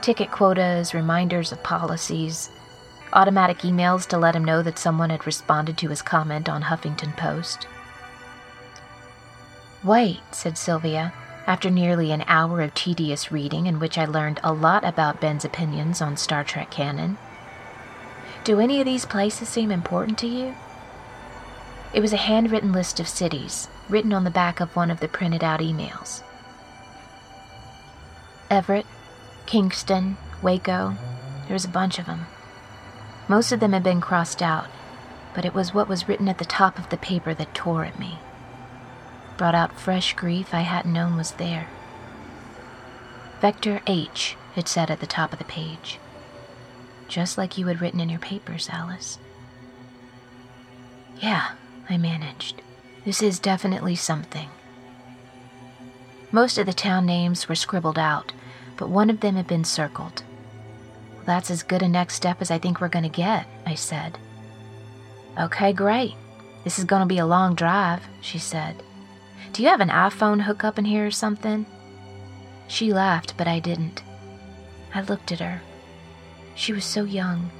Ticket 0.00 0.30
quotas, 0.30 0.94
reminders 0.94 1.52
of 1.52 1.62
policies, 1.62 2.50
automatic 3.12 3.58
emails 3.58 4.06
to 4.08 4.18
let 4.18 4.34
him 4.34 4.44
know 4.44 4.62
that 4.62 4.78
someone 4.78 5.10
had 5.10 5.26
responded 5.26 5.76
to 5.78 5.88
his 5.88 6.02
comment 6.02 6.48
on 6.48 6.62
Huffington 6.62 7.16
Post. 7.16 7.66
Wait, 9.82 10.20
said 10.32 10.56
Sylvia, 10.56 11.12
after 11.46 11.70
nearly 11.70 12.10
an 12.10 12.24
hour 12.26 12.62
of 12.62 12.74
tedious 12.74 13.30
reading 13.30 13.66
in 13.66 13.78
which 13.78 13.98
I 13.98 14.06
learned 14.06 14.40
a 14.42 14.52
lot 14.52 14.84
about 14.84 15.20
Ben's 15.20 15.44
opinions 15.44 16.00
on 16.00 16.16
Star 16.16 16.42
Trek 16.42 16.70
canon. 16.70 17.18
Do 18.44 18.60
any 18.60 18.80
of 18.80 18.86
these 18.86 19.04
places 19.04 19.48
seem 19.48 19.70
important 19.70 20.18
to 20.18 20.26
you? 20.26 20.54
It 21.92 22.00
was 22.00 22.12
a 22.12 22.18
handwritten 22.18 22.72
list 22.72 22.98
of 22.98 23.06
cities, 23.06 23.68
written 23.88 24.12
on 24.12 24.24
the 24.24 24.30
back 24.30 24.58
of 24.58 24.74
one 24.74 24.90
of 24.90 25.00
the 25.00 25.08
printed 25.08 25.44
out 25.44 25.60
emails. 25.60 26.22
Everett, 28.50 28.86
Kingston, 29.46 30.16
Waco, 30.42 30.96
there 31.46 31.54
was 31.54 31.64
a 31.64 31.68
bunch 31.68 31.98
of 31.98 32.06
them. 32.06 32.26
Most 33.26 33.52
of 33.52 33.60
them 33.60 33.72
had 33.72 33.82
been 33.82 34.00
crossed 34.00 34.42
out, 34.42 34.66
but 35.34 35.44
it 35.44 35.54
was 35.54 35.72
what 35.72 35.88
was 35.88 36.08
written 36.08 36.28
at 36.28 36.38
the 36.38 36.44
top 36.44 36.78
of 36.78 36.88
the 36.90 36.96
paper 36.96 37.32
that 37.34 37.54
tore 37.54 37.84
at 37.84 37.98
me. 37.98 38.18
Brought 39.36 39.54
out 39.54 39.78
fresh 39.78 40.14
grief 40.14 40.52
I 40.52 40.60
hadn't 40.60 40.92
known 40.92 41.16
was 41.16 41.32
there. 41.32 41.68
Vector 43.40 43.80
H, 43.86 44.36
it 44.56 44.68
said 44.68 44.90
at 44.90 45.00
the 45.00 45.06
top 45.06 45.32
of 45.32 45.38
the 45.38 45.44
page. 45.44 45.98
Just 47.08 47.36
like 47.36 47.58
you 47.58 47.66
had 47.66 47.80
written 47.80 48.00
in 48.00 48.08
your 48.08 48.20
papers, 48.20 48.68
Alice. 48.70 49.18
Yeah, 51.18 51.52
I 51.88 51.96
managed. 51.96 52.62
This 53.04 53.22
is 53.22 53.38
definitely 53.38 53.96
something. 53.96 54.48
Most 56.30 56.58
of 56.58 56.66
the 56.66 56.72
town 56.72 57.06
names 57.06 57.48
were 57.48 57.54
scribbled 57.54 57.98
out, 57.98 58.32
but 58.76 58.88
one 58.88 59.10
of 59.10 59.20
them 59.20 59.36
had 59.36 59.46
been 59.46 59.64
circled 59.64 60.24
That's 61.24 61.50
as 61.50 61.62
good 61.62 61.82
a 61.82 61.88
next 61.88 62.14
step 62.14 62.40
as 62.40 62.50
I 62.50 62.58
think 62.58 62.80
we're 62.80 62.88
going 62.88 63.04
to 63.04 63.08
get, 63.08 63.46
I 63.66 63.74
said. 63.74 64.18
Okay, 65.38 65.72
great. 65.72 66.14
This 66.64 66.78
is 66.78 66.84
going 66.84 67.00
to 67.00 67.06
be 67.06 67.18
a 67.18 67.26
long 67.26 67.54
drive, 67.54 68.02
she 68.20 68.38
said. 68.38 68.82
Do 69.52 69.62
you 69.62 69.68
have 69.68 69.80
an 69.80 69.88
iPhone 69.88 70.42
hookup 70.42 70.78
in 70.78 70.84
here 70.84 71.06
or 71.06 71.10
something? 71.10 71.66
She 72.68 72.92
laughed, 72.92 73.36
but 73.36 73.46
I 73.46 73.58
didn't. 73.58 74.02
I 74.94 75.02
looked 75.02 75.32
at 75.32 75.40
her. 75.40 75.62
She 76.54 76.72
was 76.72 76.84
so 76.84 77.04
young 77.04 77.50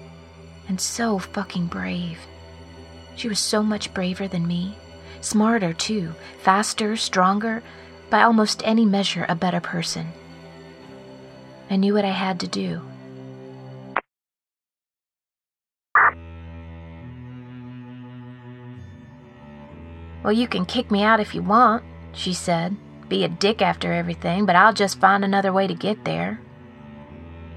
and 0.69 0.81
so 0.81 1.19
fucking 1.19 1.67
brave. 1.67 2.19
She 3.17 3.29
was 3.29 3.39
so 3.39 3.63
much 3.63 3.93
braver 3.95 4.29
than 4.29 4.47
me. 4.47 4.77
Smarter, 5.21 5.73
too. 5.73 6.15
Faster, 6.43 6.97
stronger, 6.97 7.63
by 8.11 8.23
almost 8.23 8.63
any 8.65 8.85
measure, 8.85 9.27
a 9.29 9.35
better 9.35 9.61
person. 9.61 10.13
I 11.71 11.77
knew 11.77 11.95
what 11.95 12.05
I 12.05 12.11
had 12.11 12.41
to 12.41 12.49
do. 12.49 12.83
Well, 20.25 20.33
you 20.33 20.49
can 20.49 20.65
kick 20.65 20.91
me 20.91 21.03
out 21.03 21.21
if 21.21 21.35
you 21.35 21.43
want, 21.43 21.85
she 22.13 22.33
said. 22.33 22.77
Be 23.11 23.25
a 23.25 23.29
dick 23.29 23.61
after 23.61 23.93
everything, 23.93 24.47
but 24.47 24.57
I'll 24.57 24.73
just 24.73 24.99
find 24.99 25.23
another 25.23 25.53
way 25.53 25.67
to 25.67 25.75
get 25.75 26.05
there. 26.07 26.41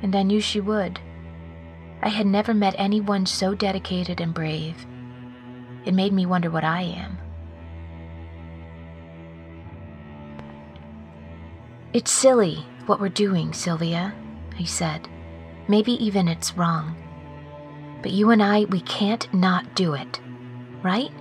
And 0.01 0.13
I 0.13 0.23
knew 0.23 0.41
she 0.41 0.59
would. 0.59 0.99
I 2.01 2.09
had 2.09 2.27
never 2.27 2.53
met 2.53 2.75
anyone 2.77 3.25
so 3.25 3.55
dedicated 3.55 4.19
and 4.19 4.33
brave. 4.33 4.85
It 5.85 5.93
made 5.93 6.11
me 6.11 6.25
wonder 6.25 6.51
what 6.51 6.65
I 6.65 6.81
am. 6.81 7.17
It's 11.93 12.11
silly 12.11 12.65
what 12.85 12.99
we're 12.99 13.07
doing, 13.07 13.53
Sylvia, 13.53 14.13
he 14.55 14.65
said. 14.65 15.07
Maybe 15.69 15.93
even 15.93 16.27
it's 16.27 16.57
wrong. 16.57 16.97
But 18.01 18.11
you 18.11 18.29
and 18.29 18.43
I, 18.43 18.65
we 18.65 18.81
can't 18.81 19.33
not 19.33 19.73
do 19.73 19.93
it, 19.93 20.19
right? 20.83 21.11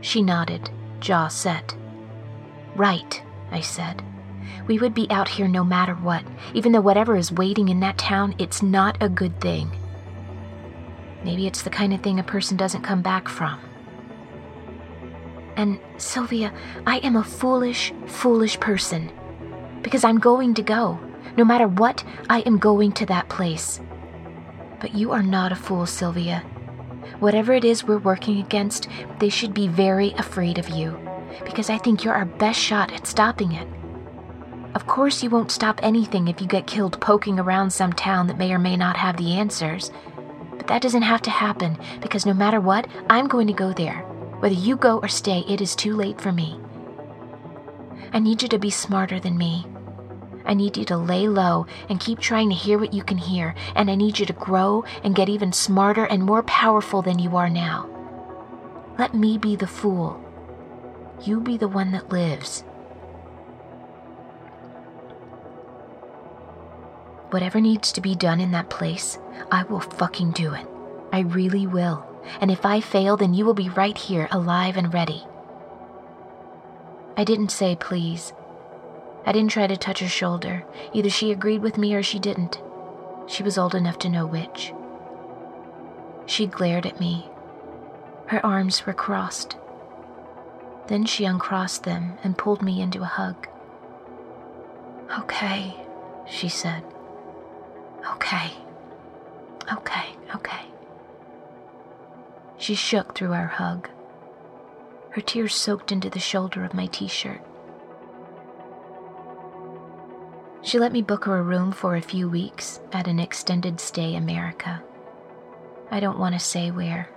She 0.00 0.22
nodded, 0.22 0.70
jaw 1.00 1.28
set. 1.28 1.74
Right, 2.74 3.22
I 3.50 3.60
said. 3.60 4.02
We 4.66 4.78
would 4.78 4.94
be 4.94 5.10
out 5.10 5.28
here 5.28 5.48
no 5.48 5.64
matter 5.64 5.94
what, 5.94 6.24
even 6.54 6.72
though 6.72 6.80
whatever 6.80 7.16
is 7.16 7.32
waiting 7.32 7.68
in 7.68 7.80
that 7.80 7.98
town, 7.98 8.34
it's 8.38 8.62
not 8.62 8.96
a 9.00 9.08
good 9.08 9.40
thing. 9.40 9.70
Maybe 11.24 11.46
it's 11.46 11.62
the 11.62 11.70
kind 11.70 11.92
of 11.92 12.00
thing 12.00 12.18
a 12.18 12.22
person 12.24 12.56
doesn't 12.56 12.82
come 12.82 13.02
back 13.02 13.28
from. 13.28 13.60
And, 15.56 15.78
Sylvia, 15.98 16.52
I 16.86 16.98
am 16.98 17.16
a 17.16 17.24
foolish, 17.24 17.92
foolish 18.06 18.58
person. 18.60 19.10
Because 19.82 20.04
I'm 20.04 20.18
going 20.18 20.54
to 20.54 20.62
go. 20.62 20.98
No 21.36 21.44
matter 21.44 21.68
what, 21.68 22.02
I 22.30 22.40
am 22.40 22.58
going 22.58 22.92
to 22.92 23.06
that 23.06 23.28
place. 23.28 23.80
But 24.80 24.94
you 24.94 25.12
are 25.12 25.22
not 25.22 25.52
a 25.52 25.56
fool, 25.56 25.84
Sylvia. 25.84 26.42
Whatever 27.20 27.52
it 27.52 27.64
is 27.64 27.84
we're 27.84 27.98
working 27.98 28.40
against, 28.40 28.88
they 29.18 29.28
should 29.28 29.52
be 29.52 29.68
very 29.68 30.12
afraid 30.12 30.58
of 30.58 30.70
you, 30.70 30.98
because 31.44 31.68
I 31.68 31.76
think 31.76 32.02
you're 32.02 32.14
our 32.14 32.24
best 32.24 32.58
shot 32.58 32.92
at 32.92 33.06
stopping 33.06 33.52
it. 33.52 33.68
Of 34.74 34.86
course, 34.86 35.22
you 35.22 35.28
won't 35.28 35.50
stop 35.50 35.80
anything 35.82 36.28
if 36.28 36.40
you 36.40 36.46
get 36.46 36.66
killed 36.66 37.00
poking 37.00 37.38
around 37.38 37.70
some 37.70 37.92
town 37.92 38.26
that 38.28 38.38
may 38.38 38.52
or 38.52 38.58
may 38.58 38.76
not 38.76 38.96
have 38.96 39.16
the 39.18 39.34
answers. 39.34 39.90
But 40.56 40.66
that 40.68 40.80
doesn't 40.80 41.02
have 41.02 41.20
to 41.22 41.30
happen, 41.30 41.76
because 42.00 42.24
no 42.24 42.32
matter 42.32 42.60
what, 42.60 42.86
I'm 43.10 43.28
going 43.28 43.48
to 43.48 43.52
go 43.52 43.72
there. 43.72 43.98
Whether 44.38 44.54
you 44.54 44.76
go 44.76 44.98
or 44.98 45.08
stay, 45.08 45.40
it 45.40 45.60
is 45.60 45.76
too 45.76 45.94
late 45.94 46.20
for 46.20 46.32
me. 46.32 46.58
I 48.14 48.18
need 48.18 48.40
you 48.42 48.48
to 48.48 48.58
be 48.58 48.70
smarter 48.70 49.20
than 49.20 49.36
me. 49.36 49.66
I 50.44 50.54
need 50.54 50.76
you 50.76 50.84
to 50.86 50.96
lay 50.96 51.28
low 51.28 51.66
and 51.88 52.00
keep 52.00 52.18
trying 52.18 52.48
to 52.48 52.54
hear 52.54 52.78
what 52.78 52.94
you 52.94 53.02
can 53.02 53.18
hear, 53.18 53.54
and 53.74 53.90
I 53.90 53.94
need 53.94 54.18
you 54.18 54.26
to 54.26 54.32
grow 54.32 54.84
and 55.04 55.14
get 55.14 55.28
even 55.28 55.52
smarter 55.52 56.04
and 56.04 56.22
more 56.22 56.42
powerful 56.42 57.02
than 57.02 57.18
you 57.18 57.36
are 57.36 57.50
now. 57.50 57.88
Let 58.98 59.14
me 59.14 59.38
be 59.38 59.56
the 59.56 59.66
fool. 59.66 60.22
You 61.22 61.40
be 61.40 61.56
the 61.56 61.68
one 61.68 61.92
that 61.92 62.10
lives. 62.10 62.64
Whatever 67.30 67.60
needs 67.60 67.92
to 67.92 68.00
be 68.00 68.14
done 68.14 68.40
in 68.40 68.50
that 68.50 68.70
place, 68.70 69.18
I 69.52 69.62
will 69.64 69.80
fucking 69.80 70.32
do 70.32 70.52
it. 70.52 70.66
I 71.12 71.20
really 71.20 71.66
will. 71.66 72.04
And 72.40 72.50
if 72.50 72.66
I 72.66 72.80
fail, 72.80 73.16
then 73.16 73.34
you 73.34 73.44
will 73.44 73.54
be 73.54 73.68
right 73.68 73.96
here, 73.96 74.28
alive 74.30 74.76
and 74.76 74.92
ready. 74.92 75.24
I 77.16 77.24
didn't 77.24 77.50
say 77.50 77.76
please. 77.76 78.32
I 79.26 79.32
didn't 79.32 79.50
try 79.50 79.66
to 79.66 79.76
touch 79.76 80.00
her 80.00 80.08
shoulder. 80.08 80.64
Either 80.92 81.10
she 81.10 81.30
agreed 81.30 81.62
with 81.62 81.78
me 81.78 81.94
or 81.94 82.02
she 82.02 82.18
didn't. 82.18 82.60
She 83.26 83.42
was 83.42 83.58
old 83.58 83.74
enough 83.74 83.98
to 84.00 84.08
know 84.08 84.26
which. 84.26 84.72
She 86.26 86.46
glared 86.46 86.86
at 86.86 87.00
me. 87.00 87.28
Her 88.26 88.44
arms 88.44 88.86
were 88.86 88.92
crossed. 88.92 89.56
Then 90.86 91.04
she 91.04 91.24
uncrossed 91.24 91.84
them 91.84 92.18
and 92.22 92.38
pulled 92.38 92.62
me 92.62 92.80
into 92.80 93.02
a 93.02 93.06
hug. 93.06 93.48
Okay, 95.18 95.74
she 96.26 96.48
said. 96.48 96.84
Okay. 98.14 98.52
Okay, 99.72 100.16
okay. 100.34 100.64
She 102.56 102.74
shook 102.74 103.14
through 103.14 103.32
our 103.32 103.46
hug. 103.46 103.88
Her 105.10 105.20
tears 105.20 105.54
soaked 105.54 105.90
into 105.90 106.10
the 106.10 106.18
shoulder 106.20 106.64
of 106.64 106.74
my 106.74 106.86
t 106.86 107.08
shirt. 107.08 107.40
She 110.62 110.78
let 110.78 110.92
me 110.92 111.00
book 111.00 111.24
her 111.24 111.38
a 111.38 111.42
room 111.42 111.72
for 111.72 111.96
a 111.96 112.02
few 112.02 112.28
weeks 112.28 112.80
at 112.92 113.08
an 113.08 113.18
extended 113.18 113.80
stay 113.80 114.14
America. 114.14 114.82
I 115.90 116.00
don't 116.00 116.18
want 116.18 116.34
to 116.34 116.38
say 116.38 116.70
where. 116.70 117.08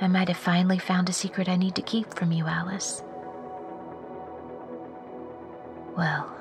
I 0.00 0.08
might 0.08 0.28
have 0.28 0.36
finally 0.36 0.78
found 0.78 1.08
a 1.08 1.12
secret 1.12 1.48
I 1.48 1.56
need 1.56 1.74
to 1.74 1.82
keep 1.82 2.14
from 2.14 2.32
you, 2.32 2.46
Alice. 2.46 3.02
Well, 5.96 6.34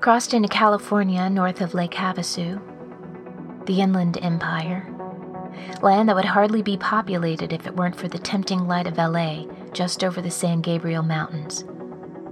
crossed 0.00 0.32
into 0.32 0.48
California 0.48 1.28
north 1.28 1.60
of 1.60 1.74
Lake 1.74 1.92
Havasu, 1.92 2.58
the 3.66 3.80
Inland 3.80 4.18
Empire, 4.22 4.88
land 5.82 6.08
that 6.08 6.16
would 6.16 6.24
hardly 6.24 6.62
be 6.62 6.78
populated 6.78 7.52
if 7.52 7.66
it 7.66 7.76
weren't 7.76 7.94
for 7.94 8.08
the 8.08 8.18
tempting 8.18 8.66
light 8.66 8.86
of 8.86 8.96
LA 8.96 9.44
just 9.72 10.02
over 10.02 10.20
the 10.20 10.30
San 10.30 10.60
Gabriel 10.60 11.02
Mountains. 11.02 11.64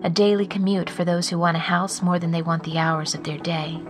A 0.03 0.11
daily 0.11 0.47
commute 0.47 0.89
for 0.89 1.05
those 1.05 1.29
who 1.29 1.39
want 1.39 1.57
a 1.57 1.61
house 1.61 2.03
more 2.03 2.19
than 2.19 2.31
they 2.31 2.43
want 2.43 2.63
the 2.63 2.79
hours 2.79 3.15
of 3.15 3.25
their 3.25 3.39
day. 3.39 3.81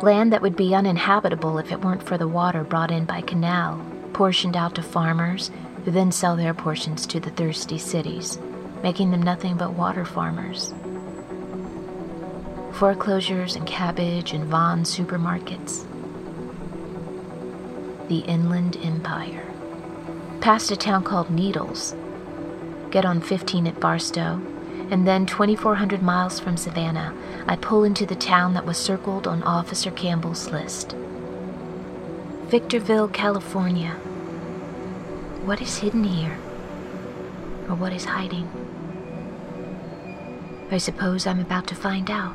Land 0.00 0.32
that 0.32 0.42
would 0.42 0.56
be 0.56 0.74
uninhabitable 0.74 1.58
if 1.58 1.70
it 1.70 1.80
weren't 1.80 2.02
for 2.02 2.18
the 2.18 2.26
water 2.26 2.64
brought 2.64 2.90
in 2.90 3.04
by 3.04 3.20
canal, 3.20 3.84
portioned 4.12 4.56
out 4.56 4.74
to 4.74 4.82
farmers, 4.82 5.50
who 5.84 5.90
then 5.90 6.10
sell 6.10 6.36
their 6.36 6.54
portions 6.54 7.06
to 7.06 7.20
the 7.20 7.30
thirsty 7.30 7.78
cities, 7.78 8.38
making 8.82 9.10
them 9.10 9.22
nothing 9.22 9.56
but 9.56 9.74
water 9.74 10.04
farmers. 10.04 10.72
Foreclosures 12.72 13.54
and 13.54 13.66
cabbage 13.66 14.32
and 14.32 14.46
Vons 14.46 14.96
supermarkets. 14.96 15.86
The 18.08 18.20
Inland 18.20 18.76
Empire. 18.82 19.51
Past 20.42 20.72
a 20.72 20.76
town 20.76 21.04
called 21.04 21.30
Needles, 21.30 21.94
get 22.90 23.04
on 23.04 23.20
15 23.20 23.68
at 23.68 23.78
Barstow, 23.78 24.40
and 24.90 25.06
then 25.06 25.24
2,400 25.24 26.02
miles 26.02 26.40
from 26.40 26.56
Savannah, 26.56 27.14
I 27.46 27.54
pull 27.54 27.84
into 27.84 28.04
the 28.04 28.16
town 28.16 28.52
that 28.54 28.66
was 28.66 28.76
circled 28.76 29.28
on 29.28 29.44
Officer 29.44 29.92
Campbell's 29.92 30.50
list. 30.50 30.96
Victorville, 32.46 33.06
California. 33.06 33.92
What 35.44 35.62
is 35.62 35.78
hidden 35.78 36.02
here? 36.02 36.36
Or 37.68 37.76
what 37.76 37.92
is 37.92 38.06
hiding? 38.06 38.50
I 40.72 40.78
suppose 40.78 41.24
I'm 41.24 41.38
about 41.38 41.68
to 41.68 41.76
find 41.76 42.10
out. 42.10 42.34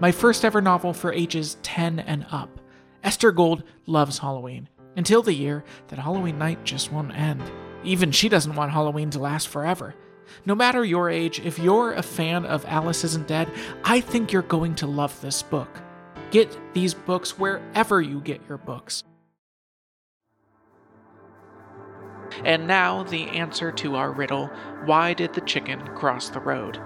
my 0.00 0.10
first 0.10 0.44
ever 0.44 0.60
novel 0.60 0.92
for 0.92 1.12
ages 1.12 1.58
10 1.62 2.00
and 2.00 2.26
up. 2.30 2.60
Esther 3.04 3.32
Gold 3.32 3.62
loves 3.86 4.18
Halloween, 4.18 4.68
until 4.96 5.22
the 5.22 5.34
year 5.34 5.62
that 5.88 5.98
Halloween 5.98 6.38
night 6.38 6.64
just 6.64 6.90
won't 6.90 7.14
end. 7.14 7.42
Even 7.84 8.10
she 8.10 8.28
doesn't 8.28 8.56
want 8.56 8.72
Halloween 8.72 9.10
to 9.10 9.18
last 9.18 9.48
forever. 9.48 9.94
No 10.46 10.54
matter 10.54 10.84
your 10.84 11.10
age, 11.10 11.40
if 11.40 11.58
you're 11.58 11.92
a 11.92 12.02
fan 12.02 12.46
of 12.46 12.64
Alice 12.66 13.04
Isn't 13.04 13.26
Dead, 13.26 13.50
I 13.84 14.00
think 14.00 14.32
you're 14.32 14.42
going 14.42 14.74
to 14.76 14.86
love 14.86 15.18
this 15.20 15.42
book. 15.42 15.68
Get 16.30 16.56
these 16.72 16.94
books 16.94 17.38
wherever 17.38 18.00
you 18.00 18.20
get 18.20 18.40
your 18.48 18.58
books. 18.58 19.04
And 22.44 22.66
now 22.66 23.02
the 23.02 23.24
answer 23.24 23.72
to 23.72 23.96
our 23.96 24.12
riddle 24.12 24.46
why 24.84 25.12
did 25.14 25.34
the 25.34 25.40
chicken 25.40 25.80
cross 25.96 26.30
the 26.30 26.40
road? 26.40 26.80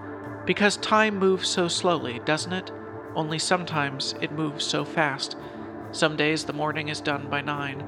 Because 0.47 0.79
time 0.79 1.19
moves 1.19 1.49
so 1.49 1.69
slowly, 1.69 2.21
doesn't 2.25 2.53
it? 2.53 2.71
Only 3.15 3.39
sometimes 3.39 4.15
it 4.21 4.33
moves 4.33 4.65
so 4.65 4.85
fast. 4.85 5.37
Some 5.93 6.17
days 6.17 6.45
the 6.45 6.53
morning 6.53 6.89
is 6.89 7.01
done 7.01 7.29
by 7.31 7.41
nine. 7.41 7.85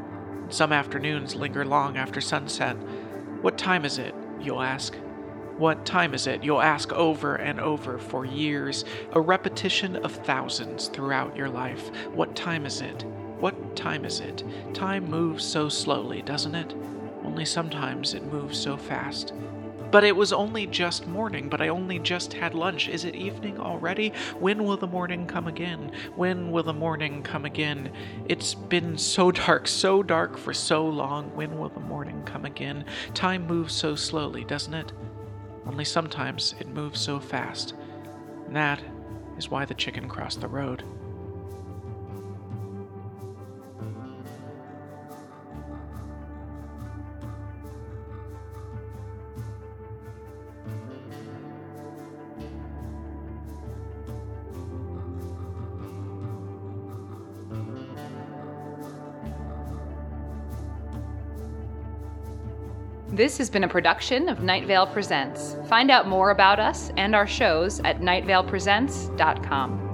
Some 0.49 0.73
afternoons 0.73 1.35
linger 1.35 1.65
long 1.65 1.97
after 1.97 2.21
sunset. 2.21 2.77
What 3.43 3.59
time 3.59 3.85
is 3.85 3.99
it, 3.99 4.15
you'll 4.41 4.63
ask? 4.63 4.95
What 5.59 5.85
time 5.85 6.15
is 6.15 6.27
it? 6.27 6.45
You'll 6.45 6.61
ask 6.61 6.93
over 6.93 7.37
and 7.37 7.59
over 7.59 7.99
for 7.99 8.25
years, 8.25 8.85
a 9.13 9.21
repetition 9.21 9.97
of 9.97 10.13
thousands 10.13 10.89
throughout 10.89 11.35
your 11.35 11.49
life. 11.49 11.91
What 12.15 12.37
time 12.37 12.67
is 12.67 12.81
it? 12.81 13.05
What 13.41 13.75
time 13.75 14.05
is 14.05 14.21
it? 14.21 14.45
Time 14.75 15.11
moves 15.11 15.45
so 15.45 15.69
slowly, 15.69 16.23
doesn't 16.23 16.55
it? 16.55 16.75
Only 17.25 17.45
sometimes 17.45 18.15
it 18.15 18.31
moves 18.31 18.59
so 18.59 18.77
fast. 18.77 19.33
But 19.91 20.05
it 20.05 20.17
was 20.17 20.33
only 20.33 20.67
just 20.67 21.07
morning, 21.07 21.49
but 21.49 21.61
I 21.61 21.69
only 21.69 21.99
just 21.99 22.33
had 22.33 22.55
lunch. 22.55 22.89
Is 22.89 23.05
it 23.05 23.15
evening 23.15 23.59
already? 23.59 24.13
When 24.39 24.65
will 24.65 24.77
the 24.77 24.87
morning 24.87 25.27
come 25.27 25.47
again? 25.47 25.93
When 26.17 26.51
will 26.51 26.65
the 26.65 26.73
morning 26.73 27.23
come 27.23 27.45
again? 27.45 27.93
It's 28.27 28.55
been 28.55 28.99
so 28.99 29.31
dark, 29.47 29.69
so 29.69 30.03
dark 30.03 30.37
for 30.37 30.53
so 30.53 30.87
long. 30.87 31.35
When 31.35 31.59
will 31.59 31.69
the 31.69 31.81
morning 31.81 32.23
come 32.25 32.45
again? 32.45 32.85
Time 33.15 33.47
moves 33.47 33.75
so 33.75 33.95
slowly, 33.95 34.45
doesn't 34.45 34.75
it? 34.75 34.93
Only 35.67 35.85
sometimes 35.85 36.55
it 36.59 36.69
moves 36.69 37.01
so 37.01 37.21
fast. 37.21 37.75
And 38.47 38.57
that 38.57 38.81
is 39.39 39.51
why 39.51 39.65
the 39.65 39.75
chicken 39.75 40.09
crossed 40.09 40.41
the 40.41 40.49
road. 40.49 40.83
This 63.17 63.39
has 63.39 63.49
been 63.49 63.65
a 63.65 63.69
production 63.69 64.29
of 64.29 64.43
Night 64.43 64.67
Vale 64.67 64.87
Presents. 64.87 65.57
Find 65.71 65.91
out 65.91 66.07
more 66.07 66.33
about 66.33 66.61
us 66.61 66.91
and 66.99 67.15
our 67.15 67.27
shows 67.27 67.81
at 67.81 68.03
nightvalepresents.com. 68.03 69.86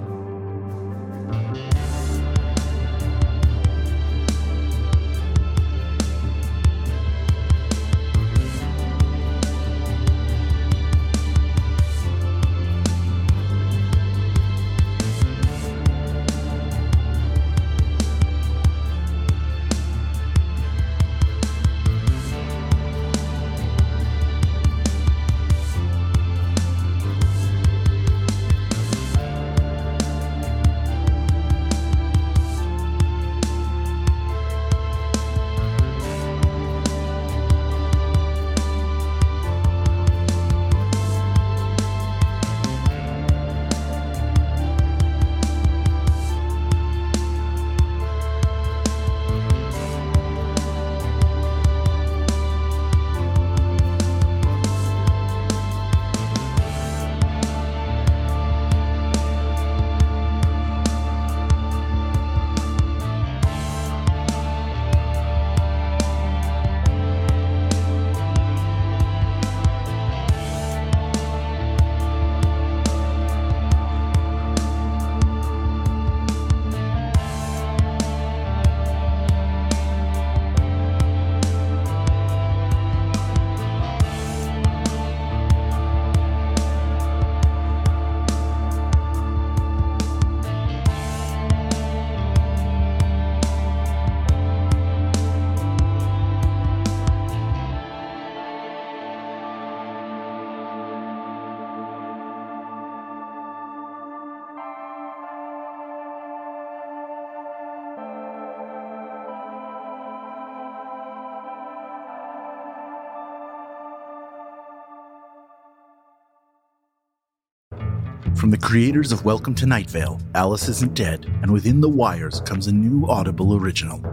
From 118.43 118.51
the 118.51 118.57
creators 118.57 119.13
of 119.13 119.23
Welcome 119.23 119.55
to 119.55 119.65
Night 119.65 119.89
Vale, 119.89 120.19
Alice 120.35 120.67
Isn't 120.67 120.93
Dead, 120.93 121.31
and 121.43 121.49
Within 121.49 121.79
the 121.79 121.87
Wires 121.87 122.41
comes 122.41 122.67
a 122.67 122.73
new 122.73 123.07
Audible 123.07 123.55
original. 123.55 124.03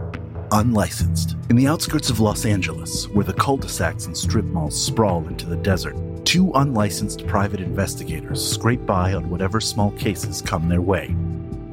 Unlicensed. 0.53 1.35
In 1.49 1.57
the 1.57 1.67
outskirts 1.67 2.09
of 2.09 2.21
Los 2.21 2.45
Angeles, 2.45 3.09
where 3.09 3.25
the 3.25 3.33
cul 3.33 3.57
de 3.57 3.67
sacs 3.67 4.05
and 4.05 4.15
strip 4.17 4.45
malls 4.45 4.81
sprawl 4.81 5.27
into 5.27 5.45
the 5.47 5.57
desert, 5.57 5.97
two 6.23 6.49
unlicensed 6.53 7.27
private 7.27 7.59
investigators 7.59 8.41
scrape 8.41 8.85
by 8.85 9.15
on 9.15 9.29
whatever 9.29 9.59
small 9.59 9.91
cases 9.91 10.41
come 10.41 10.69
their 10.69 10.81
way. 10.81 11.13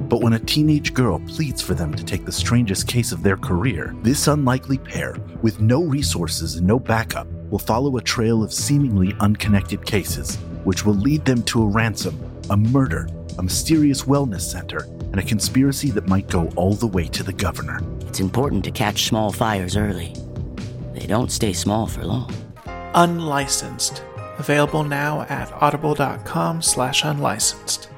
But 0.09 0.21
when 0.21 0.33
a 0.33 0.40
teenage 0.40 0.94
girl 0.94 1.21
pleads 1.29 1.62
for 1.62 1.75
them 1.75 1.94
to 1.94 2.05
take 2.05 2.25
the 2.25 2.33
strangest 2.33 2.88
case 2.88 3.12
of 3.12 3.23
their 3.23 3.37
career, 3.37 3.94
this 4.03 4.27
unlikely 4.27 4.79
pair, 4.79 5.16
with 5.42 5.61
no 5.61 5.85
resources 5.85 6.57
and 6.57 6.66
no 6.66 6.81
backup, 6.81 7.29
will 7.53 7.61
follow 7.61 7.97
a 7.99 8.03
trail 8.03 8.42
of 8.42 8.53
seemingly 8.53 9.14
unconnected 9.21 9.87
cases, 9.87 10.35
which 10.64 10.85
will 10.85 10.94
lead 10.94 11.25
them 11.25 11.40
to 11.44 11.62
a 11.62 11.66
ransom, 11.66 12.18
a 12.51 12.57
murder, 12.57 13.09
a 13.39 13.43
mysterious 13.43 14.03
wellness 14.03 14.41
center, 14.43 14.85
and 15.13 15.19
a 15.19 15.23
conspiracy 15.23 15.91
that 15.91 16.09
might 16.09 16.29
go 16.29 16.51
all 16.57 16.75
the 16.75 16.87
way 16.87 17.07
to 17.09 17.23
the 17.23 17.33
governor. 17.33 17.81
It's 18.07 18.21
important 18.21 18.65
to 18.65 18.71
catch 18.71 19.05
small 19.05 19.33
fires 19.33 19.77
early. 19.77 20.15
They 20.95 21.07
don't 21.07 21.31
stay 21.31 21.53
small 21.53 21.87
for 21.87 22.05
long. 22.05 22.33
Unlicensed. 22.95 24.03
Available 24.39 24.85
now 24.85 25.23
at 25.23 25.53
audible.com 25.53 26.63
slash 26.63 27.05
unlicensed. 27.05 27.89